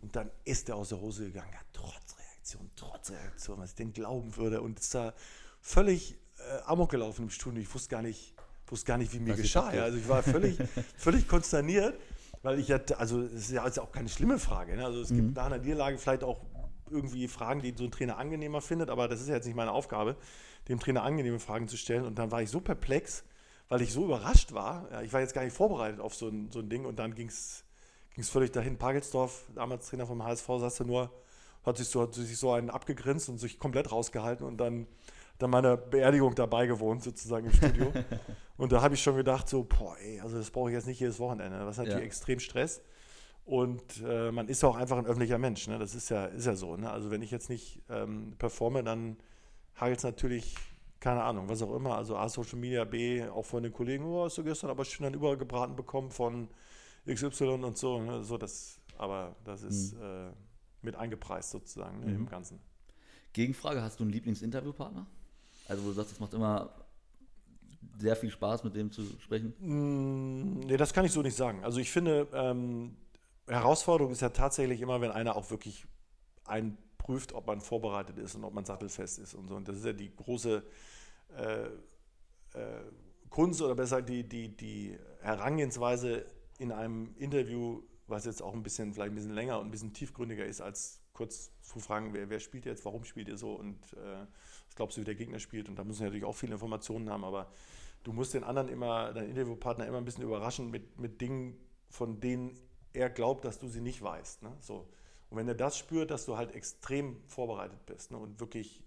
[0.02, 1.52] Und dann ist er aus der Hose gegangen.
[1.54, 4.62] Ja, Trotzreaktion, Trotzreaktion, was ich denn glauben würde.
[4.62, 5.14] Und ist da
[5.62, 7.62] völlig äh, amok gelaufen im Studio.
[7.62, 8.34] Ich wusste gar nicht,
[8.66, 9.72] wusste gar nicht wie mir Was geschah.
[9.74, 9.84] Ja.
[9.84, 10.58] Also ich war völlig,
[10.98, 12.00] völlig konsterniert.
[12.44, 14.76] Weil ich hatte, also es ist ja auch keine schlimme Frage.
[14.76, 14.86] Ne?
[14.86, 16.40] Also es gibt nach einer Niederlage vielleicht auch
[16.90, 19.72] irgendwie Fragen, die so ein Trainer angenehmer findet, aber das ist ja jetzt nicht meine
[19.72, 20.16] Aufgabe,
[20.68, 22.06] dem Trainer angenehme Fragen zu stellen.
[22.06, 23.24] Und dann war ich so perplex,
[23.70, 24.90] weil ich so überrascht war.
[24.92, 27.16] Ja, ich war jetzt gar nicht vorbereitet auf so ein, so ein Ding und dann
[27.16, 27.64] ging es
[28.30, 28.78] völlig dahin.
[28.78, 31.12] Pagelsdorf, damals Trainer vom HSV, saß da nur,
[31.66, 34.88] hat sich so, hat sich so einen abgegrinst und sich komplett rausgehalten und dann
[35.38, 37.94] dann meiner Beerdigung dabei gewohnt, sozusagen im Studio.
[38.58, 41.00] und da habe ich schon gedacht, so, boah, ey, also das brauche ich jetzt nicht
[41.00, 41.60] jedes Wochenende.
[41.60, 42.06] Das ist natürlich Ja.
[42.06, 42.82] extrem Stress.
[43.48, 45.70] Und äh, man ist auch einfach ein öffentlicher Mensch.
[45.70, 45.80] Ne?
[45.80, 46.76] Das ist ja, ist ja so.
[46.76, 46.92] Ne?
[46.92, 49.16] Also wenn ich jetzt nicht ähm, performe, dann
[49.78, 50.54] hagelt es natürlich,
[51.00, 51.96] keine Ahnung, was auch immer.
[51.96, 55.06] Also A, Social Media, B, auch von den Kollegen, oh, hast du gestern aber schön
[55.06, 56.50] dann übergebraten bekommen von
[57.10, 58.02] XY und so.
[58.02, 58.22] Ne?
[58.22, 60.30] so das, aber das ist äh,
[60.82, 62.60] mit eingepreist sozusagen ne, im Ganzen.
[63.32, 65.08] Gegenfrage, hast du einen Lieblingsinterviewpartner?
[65.70, 66.70] Also wo du sagst, es macht immer
[67.98, 69.54] sehr viel Spaß, mit dem zu sprechen.
[69.60, 71.64] Mm, Nee, das kann ich so nicht sagen.
[71.64, 72.98] Also ich finde, ähm,
[73.48, 75.88] Herausforderung ist ja tatsächlich immer, wenn einer auch wirklich
[76.46, 79.56] einen prüft, ob man vorbereitet ist und ob man sattelfest ist und so.
[79.56, 80.64] Und das ist ja die große
[81.38, 82.84] äh, äh,
[83.30, 86.26] Kunst oder besser die, die, die Herangehensweise
[86.60, 89.94] in einem Interview, was jetzt auch ein bisschen, vielleicht ein bisschen länger und ein bisschen
[89.94, 93.94] tiefgründiger ist, als kurz zu fragen, wer, wer spielt jetzt, warum spielt ihr so und
[93.94, 94.26] äh,
[94.66, 95.70] was glaubst du, wie der Gegner spielt.
[95.70, 97.52] Und da müssen wir natürlich auch viele Informationen haben, aber
[98.04, 101.58] du musst den anderen immer, deinen Interviewpartner immer ein bisschen überraschen mit, mit Dingen,
[101.90, 102.58] von denen
[102.98, 104.44] er glaubt, dass du sie nicht weißt.
[104.44, 104.52] Ne?
[104.60, 104.88] So.
[105.30, 108.18] Und wenn er das spürt, dass du halt extrem vorbereitet bist ne?
[108.18, 108.84] und wirklich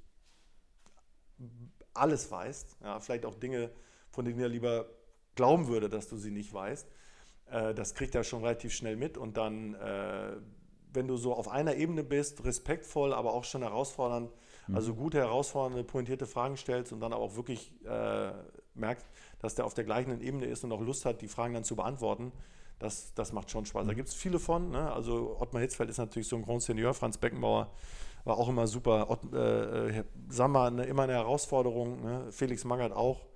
[1.95, 3.71] alles weißt, ja, vielleicht auch Dinge,
[4.11, 4.87] von denen er lieber
[5.35, 6.87] glauben würde, dass du sie nicht weißt,
[7.51, 10.37] äh, das kriegt er schon relativ schnell mit und dann, äh,
[10.93, 14.33] wenn du so auf einer Ebene bist, respektvoll, aber auch schon herausfordernd,
[14.73, 18.33] also gute, herausfordernde, pointierte Fragen stellst und dann aber auch wirklich äh,
[18.75, 19.07] merkst,
[19.41, 21.77] dass der auf der gleichen Ebene ist und auch Lust hat, die Fragen dann zu
[21.77, 22.33] beantworten,
[22.81, 23.87] das, das macht schon Spaß.
[23.87, 24.71] Da gibt es viele von.
[24.71, 24.93] Ne?
[24.93, 27.71] Also Ottmar Hitzfeld ist natürlich so ein Grand Senior, Franz Beckenbauer
[28.25, 29.11] war auch immer super.
[29.11, 32.27] Ott, äh, äh, Sammer eine, immer eine Herausforderung, ne?
[32.31, 33.27] Felix Magath auch.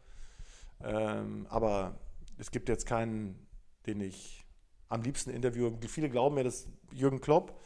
[0.83, 1.99] Ähm, aber
[2.39, 3.47] es gibt jetzt keinen,
[3.87, 4.45] den ich
[4.89, 5.73] am liebsten interviewe.
[5.89, 7.61] Viele glauben mir, dass Jürgen Klopp,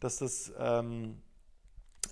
[0.00, 1.20] dass das ähm,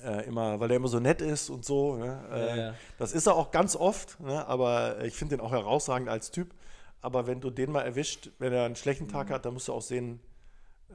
[0.04, 1.96] äh, immer, weil der immer so nett ist und so.
[1.96, 2.24] Ne?
[2.30, 2.74] Äh, Ja, ja.
[2.98, 4.46] Das ist er auch ganz oft, ne?
[4.46, 6.54] aber ich finde den auch herausragend als Typ.
[7.02, 9.72] Aber wenn du den mal erwischt, wenn er einen schlechten Tag hat, dann musst du
[9.72, 10.20] auch sehen,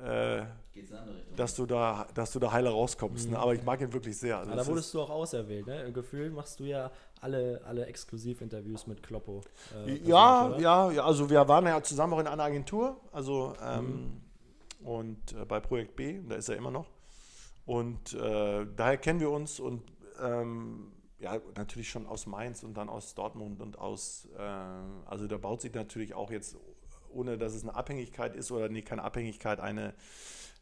[0.03, 0.43] äh,
[1.36, 3.32] dass, du da, dass du da heiler rauskommst.
[3.32, 3.39] Ne?
[3.39, 4.38] Aber ich mag ihn wirklich sehr.
[4.39, 5.84] Also da wurdest du auch auserwählt, ne?
[5.84, 6.91] Im Gefühl machst du ja
[7.22, 9.41] alle, alle Exklusivinterviews mit Kloppo.
[9.88, 14.22] äh, Ja, ja, ja, also wir waren ja zusammen auch in einer Agentur, also ähm,
[14.84, 16.88] und äh, bei Projekt B, da ist er immer noch.
[17.66, 19.82] Und äh, daher kennen wir uns und
[20.22, 25.38] ähm, ja, natürlich schon aus Mainz und dann aus Dortmund und aus, äh, also da
[25.38, 26.57] baut sich natürlich auch jetzt,
[27.09, 29.93] ohne dass es eine Abhängigkeit ist oder nee, keine Abhängigkeit, eine,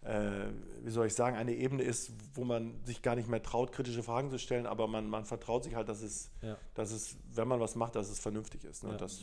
[0.03, 0.45] äh,
[0.83, 4.03] wie soll ich sagen, eine Ebene ist, wo man sich gar nicht mehr traut, kritische
[4.03, 6.57] Fragen zu stellen, aber man, man vertraut sich halt, dass es, Ja.
[6.75, 8.83] dass es, wenn man was macht, dass es vernünftig ist.
[8.83, 8.91] Ne?
[8.91, 8.97] Ja.
[8.97, 9.21] Das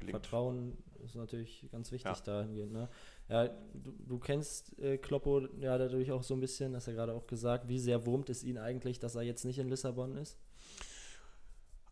[0.00, 0.18] gelingt.
[0.26, 2.20] Vertrauen ist natürlich ganz wichtig Ja.
[2.24, 2.72] dahingehend.
[2.72, 2.88] Ne?
[3.28, 7.14] Ja, du, du kennst äh, Kloppo ja dadurch auch so ein bisschen, hast ja gerade
[7.14, 10.36] auch gesagt, wie sehr wurmt es ihn eigentlich, dass er jetzt nicht in Lissabon ist?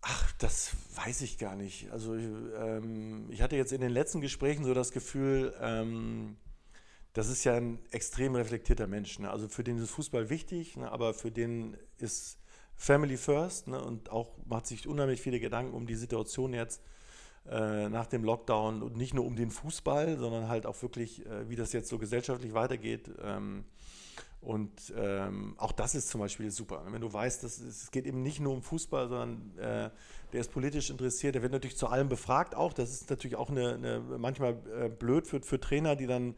[0.08, 1.90] Ach, das weiß ich gar nicht.
[1.90, 6.36] Also ähm, ich hatte jetzt in den letzten Gesprächen so das Gefühl, ähm,
[7.12, 9.18] das ist ja ein extrem reflektierter Mensch.
[9.18, 9.28] Ne?
[9.28, 10.92] Also für den ist Fußball wichtig, ne?
[10.92, 12.38] aber für den ist
[12.76, 13.82] Family First ne?
[13.82, 16.82] und auch macht sich unheimlich viele Gedanken um die Situation jetzt
[17.50, 21.48] äh, nach dem Lockdown und nicht nur um den Fußball, sondern halt auch wirklich, äh,
[21.48, 23.10] wie das jetzt so gesellschaftlich weitergeht.
[23.24, 23.64] Ähm,
[24.40, 26.82] und ähm, auch das ist zum Beispiel super.
[26.88, 29.90] Wenn du weißt, dass es, es geht eben nicht nur um Fußball, sondern äh,
[30.32, 32.72] der ist politisch interessiert, der wird natürlich zu allem befragt auch.
[32.72, 36.34] Das ist natürlich auch eine, eine manchmal äh, blöd für, für Trainer, die dann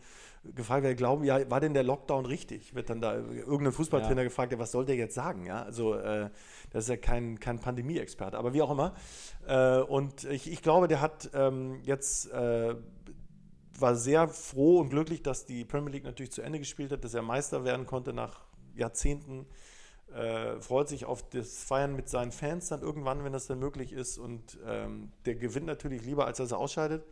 [0.55, 2.75] gefragt werden, glauben, ja, war denn der Lockdown richtig?
[2.75, 4.29] Wird dann da irgendein Fußballtrainer Ja.
[4.29, 5.45] gefragt, ja, was soll der jetzt sagen?
[5.45, 6.31] Ja, also äh,
[6.71, 8.95] das ist ja kein, kein Pandemie-Experte, aber wie auch immer.
[9.47, 12.75] Äh, und ich, ich glaube, der hat ähm, jetzt äh,
[13.81, 17.15] war sehr froh und glücklich, dass die Premier League natürlich zu Ende gespielt hat, dass
[17.15, 18.41] er Meister werden konnte nach
[18.75, 19.47] Jahrzehnten.
[20.15, 23.93] Äh, freut sich auf das Feiern mit seinen Fans dann irgendwann, wenn das dann möglich
[23.93, 24.19] ist.
[24.19, 27.05] Und ähm, der gewinnt natürlich lieber, als dass er ausscheidet.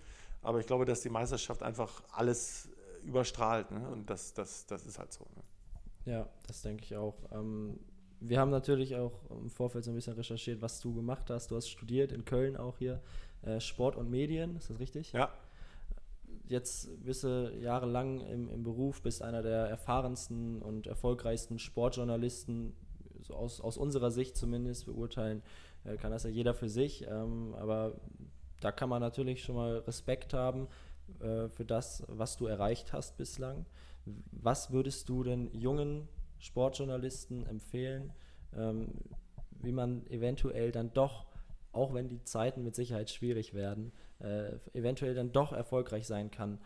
[0.43, 2.69] Aber ich glaube, dass die Meisterschaft einfach alles
[3.03, 3.71] äh, überstrahlt.
[3.71, 3.89] Ne?
[3.89, 5.27] Und das, das, das ist halt so.
[5.35, 6.13] Ne?
[6.13, 7.17] Ja, das denke ich auch.
[7.33, 7.79] Ähm,
[8.21, 11.51] wir haben natürlich auch im Vorfeld so ein bisschen recherchiert, was du gemacht hast.
[11.51, 13.03] Du hast studiert in Köln auch hier
[13.43, 15.13] äh, Sport und Medien, ist das richtig?
[15.13, 15.31] Ja,
[16.49, 22.75] Jetzt bist du jahrelang im, im Beruf, bist einer der erfahrensten und erfolgreichsten Sportjournalisten,
[23.21, 25.43] so aus, aus unserer Sicht zumindest, beurteilen
[25.85, 27.07] äh, kann das ja jeder für sich.
[27.09, 28.01] Ähm, aber
[28.61, 30.69] da kann man natürlich schon mal Respekt haben.
[31.21, 33.67] äh, für das, was du erreicht hast bislang.
[34.33, 36.09] Was würdest du denn jungen
[36.39, 38.13] Sportjournalisten empfehlen,
[38.55, 38.89] ähm,
[39.51, 41.27] wie man eventuell dann doch,
[41.73, 46.59] auch wenn die Zeiten mit Sicherheit schwierig werden, äh, eventuell dann doch erfolgreich sein kann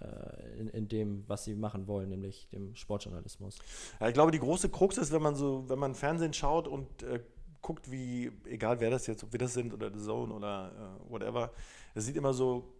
[0.00, 3.58] äh, in, in, dem, was sie machen wollen, nämlich dem Sportjournalismus.
[4.00, 7.02] Ja, ich glaube, die große Krux ist, wenn man so, wenn man Fernsehen schaut und
[7.02, 7.20] äh,
[7.60, 11.10] guckt, wie, egal wer das jetzt, ob wir das sind oder The Zone oder äh,
[11.10, 11.50] whatever,
[11.94, 12.74] es sieht immer so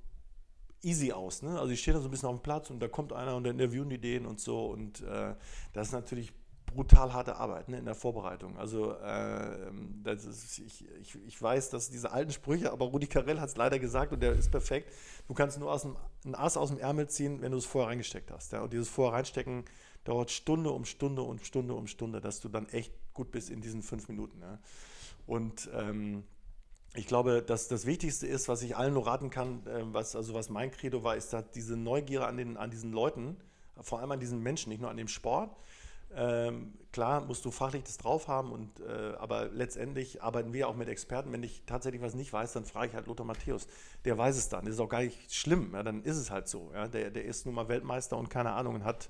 [0.82, 1.42] easy aus.
[1.42, 1.58] Ne?
[1.58, 3.44] Also ich stehe da so ein bisschen auf dem Platz und da kommt einer und
[3.44, 4.66] dann interviewen die den und so.
[4.66, 5.34] Und äh,
[5.72, 6.32] das ist natürlich
[6.74, 8.58] brutal harte Arbeit ne, in der Vorbereitung.
[8.58, 9.70] Also äh,
[10.04, 13.78] ist, ich, ich, ich weiß, dass diese alten Sprüche, aber Rudi Carell hat es leider
[13.78, 14.92] gesagt und der ist perfekt.
[15.28, 17.90] Du kannst nur aus dem, ein Ass aus dem Ärmel ziehen, wenn du es vorher
[17.90, 18.52] reingesteckt hast.
[18.52, 18.62] Ja?
[18.62, 19.64] Und dieses vorher reinstecken
[20.04, 23.60] dauert Stunde um Stunde um Stunde um Stunde, dass du dann echt gut bist in
[23.60, 24.40] diesen fünf Minuten.
[24.40, 24.58] Ja?
[25.26, 26.24] Und ähm,
[26.94, 30.34] ich glaube, dass das Wichtigste ist, was ich allen nur raten kann, äh, was, also
[30.34, 33.36] was mein Credo war, ist dass diese Neugier an, den, an diesen Leuten,
[33.80, 35.56] vor allem an diesen Menschen, nicht nur an dem Sport.
[36.16, 40.76] Ähm, klar musst du fachlich das drauf haben, und, äh, aber letztendlich arbeiten wir auch
[40.76, 41.32] mit Experten.
[41.32, 43.66] Wenn ich tatsächlich was nicht weiß, dann frage ich halt Lothar Matthäus.
[44.04, 44.64] Der weiß es dann.
[44.64, 45.70] Das ist auch gar nicht schlimm.
[45.72, 46.70] Ja, dann ist es halt so.
[46.72, 46.86] Ja.
[46.86, 49.08] Der, der ist nun mal Weltmeister und keine Ahnung und hat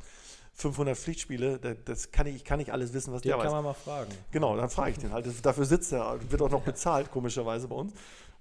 [0.54, 3.46] 500 Pflichtspiele, das kann ich, ich kann nicht alles wissen, was den der weiß.
[3.46, 4.10] kann man mal fragen.
[4.30, 5.26] Genau, dann frage ich den halt.
[5.44, 7.92] dafür sitzt er, wird auch noch bezahlt, komischerweise bei uns.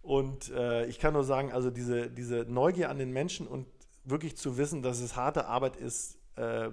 [0.04, 3.66] Und äh, ich kann nur sagen, also diese, diese Neugier an den Menschen und
[4.04, 6.70] wirklich zu wissen, dass es harte Arbeit ist, äh,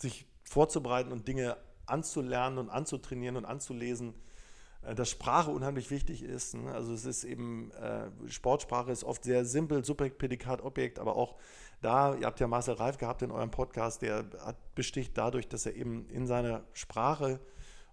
[0.00, 4.14] sich vorzubereiten und Dinge anzulernen und anzutrainieren und anzulesen,
[4.82, 6.54] äh, dass Sprache unheimlich wichtig ist.
[6.54, 6.72] Ne?
[6.72, 11.36] Also es ist eben, äh, Sportsprache ist oft sehr simpel, Subjekt, Prädikat, Objekt, aber auch
[11.80, 15.64] da, ihr habt ja Marcel Reif gehabt in eurem Podcast, der hat, besticht dadurch, dass
[15.64, 17.38] er eben in seiner Sprache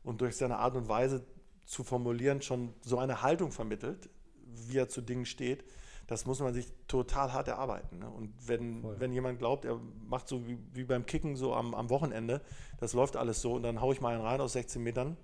[0.03, 1.23] und durch seine Art und Weise
[1.65, 4.09] zu formulieren schon so eine Haltung vermittelt,
[4.45, 5.65] wie er zu Dingen steht.
[6.07, 7.99] Das muss man sich total hart erarbeiten.
[7.99, 8.09] Ne?
[8.09, 11.89] Und wenn, wenn jemand glaubt, er macht so wie, wie beim Kicken so am, am
[11.89, 12.41] Wochenende,
[12.79, 15.17] das läuft alles so und dann haue ich mal einen rein aus 16 Metern,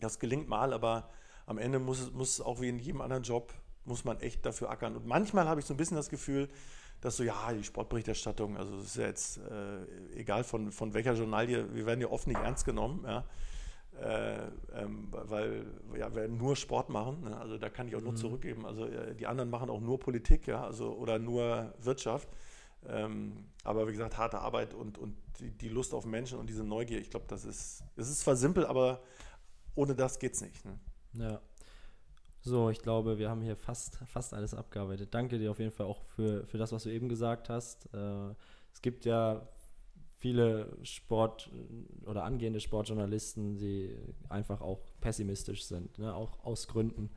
[0.00, 1.08] das gelingt mal, aber
[1.46, 3.54] am Ende muss es muss auch wie in jedem anderen Job,
[3.84, 4.96] muss man echt dafür ackern.
[4.96, 6.48] Und manchmal habe ich so ein bisschen das Gefühl,
[7.00, 9.84] dass so, ja, die Sportberichterstattung, also es ist ja jetzt äh,
[10.14, 13.24] egal von, von welcher Journalie, wir werden ja oft nicht ernst genommen, ja.
[14.02, 15.64] Äh, ähm, weil
[15.96, 17.38] ja, wir nur Sport machen, ne?
[17.38, 18.16] also da kann ich auch nur mhm.
[18.16, 18.66] zurückgeben.
[18.66, 22.28] Also äh, die anderen machen auch nur Politik, ja, also oder nur Wirtschaft.
[22.88, 26.64] Ähm, aber wie gesagt, harte Arbeit und, und die, die, Lust auf Menschen und diese
[26.64, 29.02] Neugier, ich glaube, das ist, es ist zwar simpel, aber
[29.76, 30.64] ohne das geht es nicht.
[30.64, 30.80] Ne?
[31.12, 31.40] Ja.
[32.40, 35.14] So, ich glaube, wir haben hier fast, fast alles abgearbeitet.
[35.14, 37.88] Danke dir auf jeden Fall auch für, für das, was du eben gesagt hast.
[37.94, 38.34] Äh,
[38.72, 39.46] es gibt ja
[40.22, 41.50] viele Sport-
[42.06, 43.92] oder angehende Sportjournalisten, die
[44.28, 46.14] einfach auch pessimistisch sind, ne?
[46.14, 47.10] auch aus Gründen.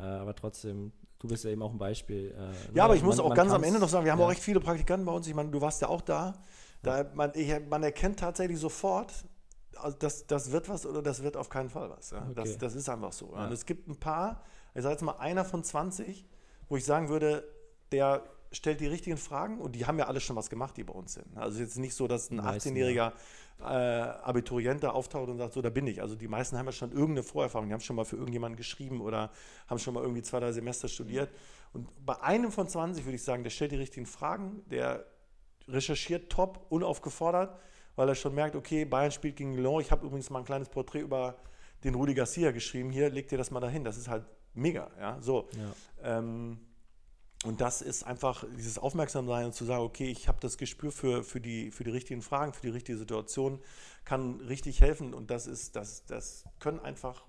[0.00, 0.90] Äh, aber trotzdem,
[1.20, 2.34] du bist ja eben auch ein Beispiel.
[2.36, 2.82] Äh, ja, ne?
[2.82, 4.26] aber ich muss auch ganz am Ende noch sagen, wir haben ja.
[4.26, 5.28] auch echt viele Praktikanten bei uns.
[5.28, 6.34] Ich meine, du warst ja auch da.
[6.82, 9.12] da man, ich, man erkennt tatsächlich sofort,
[9.76, 12.10] also das, das wird was oder das wird auf keinen Fall was.
[12.10, 12.22] Ja?
[12.22, 12.32] Okay.
[12.34, 13.34] Das, das ist einfach so.
[13.36, 13.46] Ja.
[13.46, 14.42] Und es gibt ein paar,
[14.74, 16.26] ich sage jetzt mal einer von 20,
[16.68, 17.44] wo ich sagen würde,
[17.92, 20.94] der stellt die richtigen Fragen und die haben ja alle schon was gemacht, die bei
[20.94, 21.36] uns sind.
[21.36, 23.12] Also jetzt nicht so, dass ein 18-jähriger
[23.60, 26.00] äh, Abiturient da auftaucht und sagt, so, da bin ich.
[26.00, 29.00] Also die meisten haben ja schon irgendeine Vorerfahrung, die haben schon mal für irgendjemanden geschrieben
[29.00, 29.30] oder
[29.66, 31.30] haben schon mal irgendwie zwei, drei Semester studiert.
[31.72, 35.04] Und bei einem von 20 würde ich sagen, der stellt die richtigen Fragen, der
[35.66, 37.58] recherchiert top, unaufgefordert,
[37.96, 39.82] weil er schon merkt, okay, Bayern spielt gegen Lyon.
[39.82, 41.36] Ich habe übrigens mal ein kleines Porträt über
[41.84, 42.90] den Rudi Garcia geschrieben.
[42.90, 43.84] Hier, leg dir das mal dahin.
[43.84, 44.24] Das ist halt
[44.54, 44.90] mega.
[44.98, 45.48] Ja, so.
[46.02, 46.18] Ja.
[46.18, 46.58] Ähm,
[47.44, 51.22] und das ist einfach dieses Aufmerksamsein und zu sagen, okay, ich habe das Gespür für,
[51.22, 53.60] für, die, für die richtigen Fragen, für die richtige Situation,
[54.04, 55.14] kann richtig helfen.
[55.14, 57.26] Und das ist, das, das können einfach,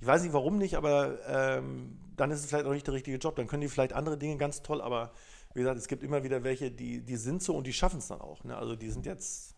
[0.00, 3.16] ich weiß nicht warum nicht, aber ähm, dann ist es vielleicht auch nicht der richtige
[3.16, 3.36] Job.
[3.36, 5.12] Dann können die vielleicht andere Dinge ganz toll, aber
[5.54, 8.08] wie gesagt, es gibt immer wieder welche, die, die sind so und die schaffen es
[8.08, 8.44] dann auch.
[8.44, 8.54] Ne?
[8.54, 9.54] Also die sind jetzt,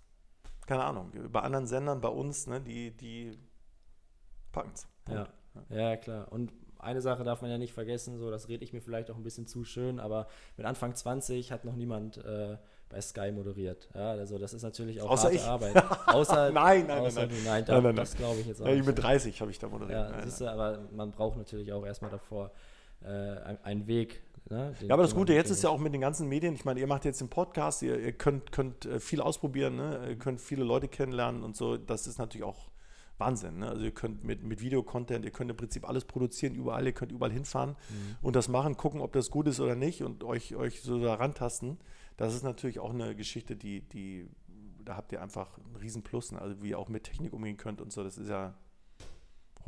[0.66, 3.36] keine Ahnung, bei anderen Sendern, bei uns, ne, die, die
[4.52, 4.86] packen es.
[5.10, 5.28] Ja.
[5.70, 6.30] ja, klar.
[6.30, 9.16] Und eine Sache darf man ja nicht vergessen, so das rede ich mir vielleicht auch
[9.16, 12.56] ein bisschen zu schön, aber mit Anfang 20 hat noch niemand äh,
[12.88, 13.88] bei Sky moderiert.
[13.94, 15.42] Ja, also das ist natürlich auch außer harte ich.
[15.42, 15.76] Arbeit.
[16.06, 18.66] Außer, nein, nein, außer nein, nein, nein, da, nein, nein, das glaube ich jetzt auch.
[18.66, 19.98] Ja, mit 30 habe ich da moderiert.
[19.98, 22.50] Ja, nein, siehst du, aber man braucht natürlich auch erstmal davor
[23.04, 23.08] äh,
[23.62, 24.22] einen Weg.
[24.50, 26.80] Ne, ja, aber das Gute jetzt ist ja auch mit den ganzen Medien, ich meine,
[26.80, 30.06] ihr macht jetzt den Podcast, ihr, ihr könnt, könnt äh, viel ausprobieren, ne?
[30.08, 32.70] ihr könnt viele Leute kennenlernen und so, das ist natürlich auch
[33.18, 33.58] Wahnsinn.
[33.58, 33.68] Ne?
[33.68, 37.12] Also ihr könnt mit, mit Videocontent, ihr könnt im Prinzip alles produzieren, überall, ihr könnt
[37.12, 38.16] überall hinfahren mhm.
[38.22, 41.14] und das machen, gucken, ob das gut ist oder nicht und euch, euch so da
[41.14, 41.78] rantasten.
[42.16, 44.28] Das ist natürlich auch eine Geschichte, die, die,
[44.84, 46.40] da habt ihr einfach einen riesen Plus, ne?
[46.40, 48.54] also wie ihr auch mit Technik umgehen könnt und so, das ist ja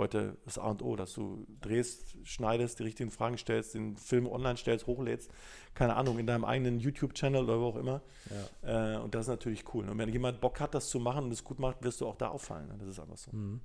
[0.01, 4.27] heute das A und O, dass du drehst, schneidest, die richtigen Fragen stellst, den Film
[4.27, 5.31] online stellst, hochlädst,
[5.75, 8.03] keine Ahnung, in deinem eigenen YouTube-Channel oder wo auch immer.
[8.63, 8.97] Ja.
[8.97, 9.89] Äh, und das ist natürlich cool.
[9.89, 12.17] Und wenn jemand Bock hat, das zu machen und es gut macht, wirst du auch
[12.17, 12.73] da auffallen.
[12.79, 13.31] Das ist einfach so.
[13.33, 13.61] Mhm.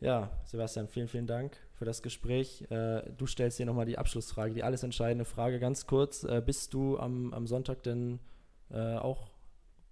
[0.00, 2.70] Ja, Sebastian, vielen, vielen Dank für das Gespräch.
[2.70, 5.58] Äh, du stellst hier nochmal die Abschlussfrage, die alles entscheidende Frage.
[5.58, 8.18] Ganz kurz, äh, bist du am, am Sonntag denn
[8.70, 9.29] äh, auch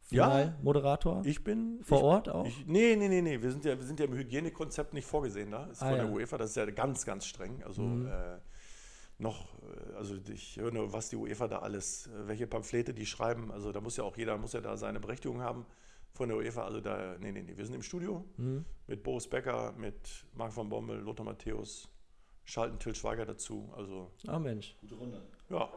[0.09, 1.23] Final-Moderator?
[1.23, 2.47] Ja, ich bin vor ich, Ort auch.
[2.47, 3.41] Ich, nee, nee, nee, nee.
[3.41, 5.65] Wir sind ja, wir sind ja im Hygienekonzept nicht vorgesehen da.
[5.67, 6.05] Ist ah, von ja.
[6.05, 7.63] der UEFA, das ist ja ganz, ganz streng.
[7.63, 8.07] Also mhm.
[8.07, 8.39] äh,
[9.19, 13.07] noch, äh, also ich höre nur, was die UEFA da alles, äh, welche Pamphlete die
[13.07, 13.53] schreiben.
[13.53, 15.67] Also da muss ja auch jeder, muss ja da seine Berechtigung haben
[16.15, 16.65] von der UEFA.
[16.65, 17.57] Also da, nee, nee, nee.
[17.57, 18.65] Wir sind im Studio mhm.
[18.87, 21.89] mit Boris Becker, mit Marc van Bommel, Lothar Matthäus,
[22.45, 23.71] schalten Till Schweiger dazu.
[23.77, 24.77] Also, ah, Mensch.
[24.81, 25.23] Gute Runde.
[25.51, 25.69] Ja,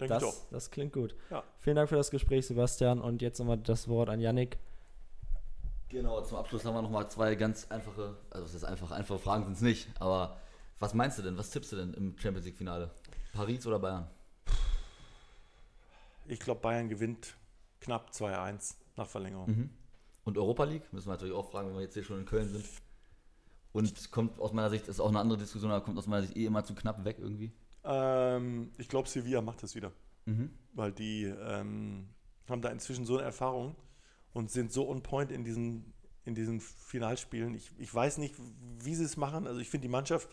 [0.00, 0.34] denke ich doch.
[0.50, 1.14] Das klingt gut.
[1.30, 1.42] Ja.
[1.60, 3.00] Vielen Dank für das Gespräch, Sebastian.
[3.00, 4.58] Und jetzt nochmal das Wort an Yannick.
[5.90, 9.42] Genau, zum Abschluss haben wir nochmal zwei ganz einfache, also es ist einfach, einfache Fragen
[9.44, 10.36] sind es nicht, aber
[10.78, 12.90] was meinst du denn, was tippst du denn im Champions League Finale?
[13.32, 14.08] Paris oder Bayern?
[16.28, 17.34] Ich glaube, Bayern gewinnt
[17.80, 19.48] knapp 2-1 nach Verlängerung.
[19.48, 19.70] Mhm.
[20.24, 20.92] Und Europa League?
[20.92, 22.64] Müssen wir natürlich auch fragen, wenn wir jetzt hier schon in Köln sind.
[23.72, 26.36] Und kommt aus meiner Sicht, ist auch eine andere Diskussion, aber kommt aus meiner Sicht
[26.36, 27.52] eh immer zu knapp weg irgendwie?
[27.84, 29.92] Ähm, ich glaube, Sevilla macht das wieder.
[30.26, 30.50] Mhm.
[30.72, 32.08] Weil die ähm,
[32.48, 33.76] haben da inzwischen so eine Erfahrung
[34.32, 35.92] und sind so on point in diesen,
[36.24, 37.54] in diesen Finalspielen.
[37.54, 38.34] Ich, ich weiß nicht,
[38.78, 39.46] wie sie es machen.
[39.46, 40.28] Also ich finde die Mannschaft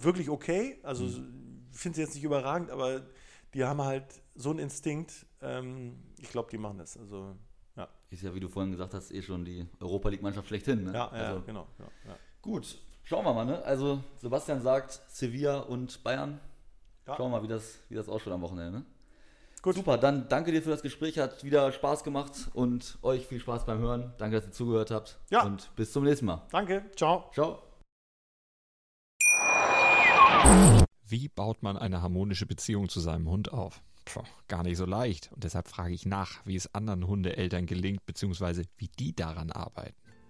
[0.00, 0.78] wirklich okay.
[0.82, 1.66] Also mhm.
[1.72, 3.06] ich finde sie jetzt nicht überragend, aber
[3.54, 5.26] die haben halt so einen Instinkt.
[5.40, 6.96] Ähm, ich glaube, die machen das.
[6.96, 7.36] Also
[7.76, 7.88] ja.
[8.10, 10.84] Ist ja, wie du vorhin gesagt hast, eh schon die Europa League-Mannschaft schlechthin.
[10.84, 10.92] Ne?
[10.92, 11.68] Ja, ja also, genau.
[11.78, 12.16] Ja, ja.
[12.42, 13.44] Gut, schauen wir mal.
[13.44, 13.62] Ne?
[13.64, 16.40] Also Sebastian sagt Sevilla und Bayern.
[17.06, 18.80] Schauen wir mal, wie das, wie das ausschaut am Wochenende.
[18.80, 18.84] Ne?
[19.62, 19.74] Gut.
[19.74, 21.18] Super, dann danke dir für das Gespräch.
[21.18, 24.12] Hat wieder Spaß gemacht und euch viel Spaß beim Hören.
[24.18, 25.18] Danke, dass ihr zugehört habt.
[25.30, 25.44] Ja.
[25.44, 26.46] Und bis zum nächsten Mal.
[26.50, 26.84] Danke.
[26.96, 27.30] Ciao.
[27.32, 27.62] Ciao.
[31.06, 33.80] Wie baut man eine harmonische Beziehung zu seinem Hund auf?
[34.04, 35.30] Puh, gar nicht so leicht.
[35.32, 39.96] Und deshalb frage ich nach, wie es anderen Hundeeltern gelingt, beziehungsweise wie die daran arbeiten.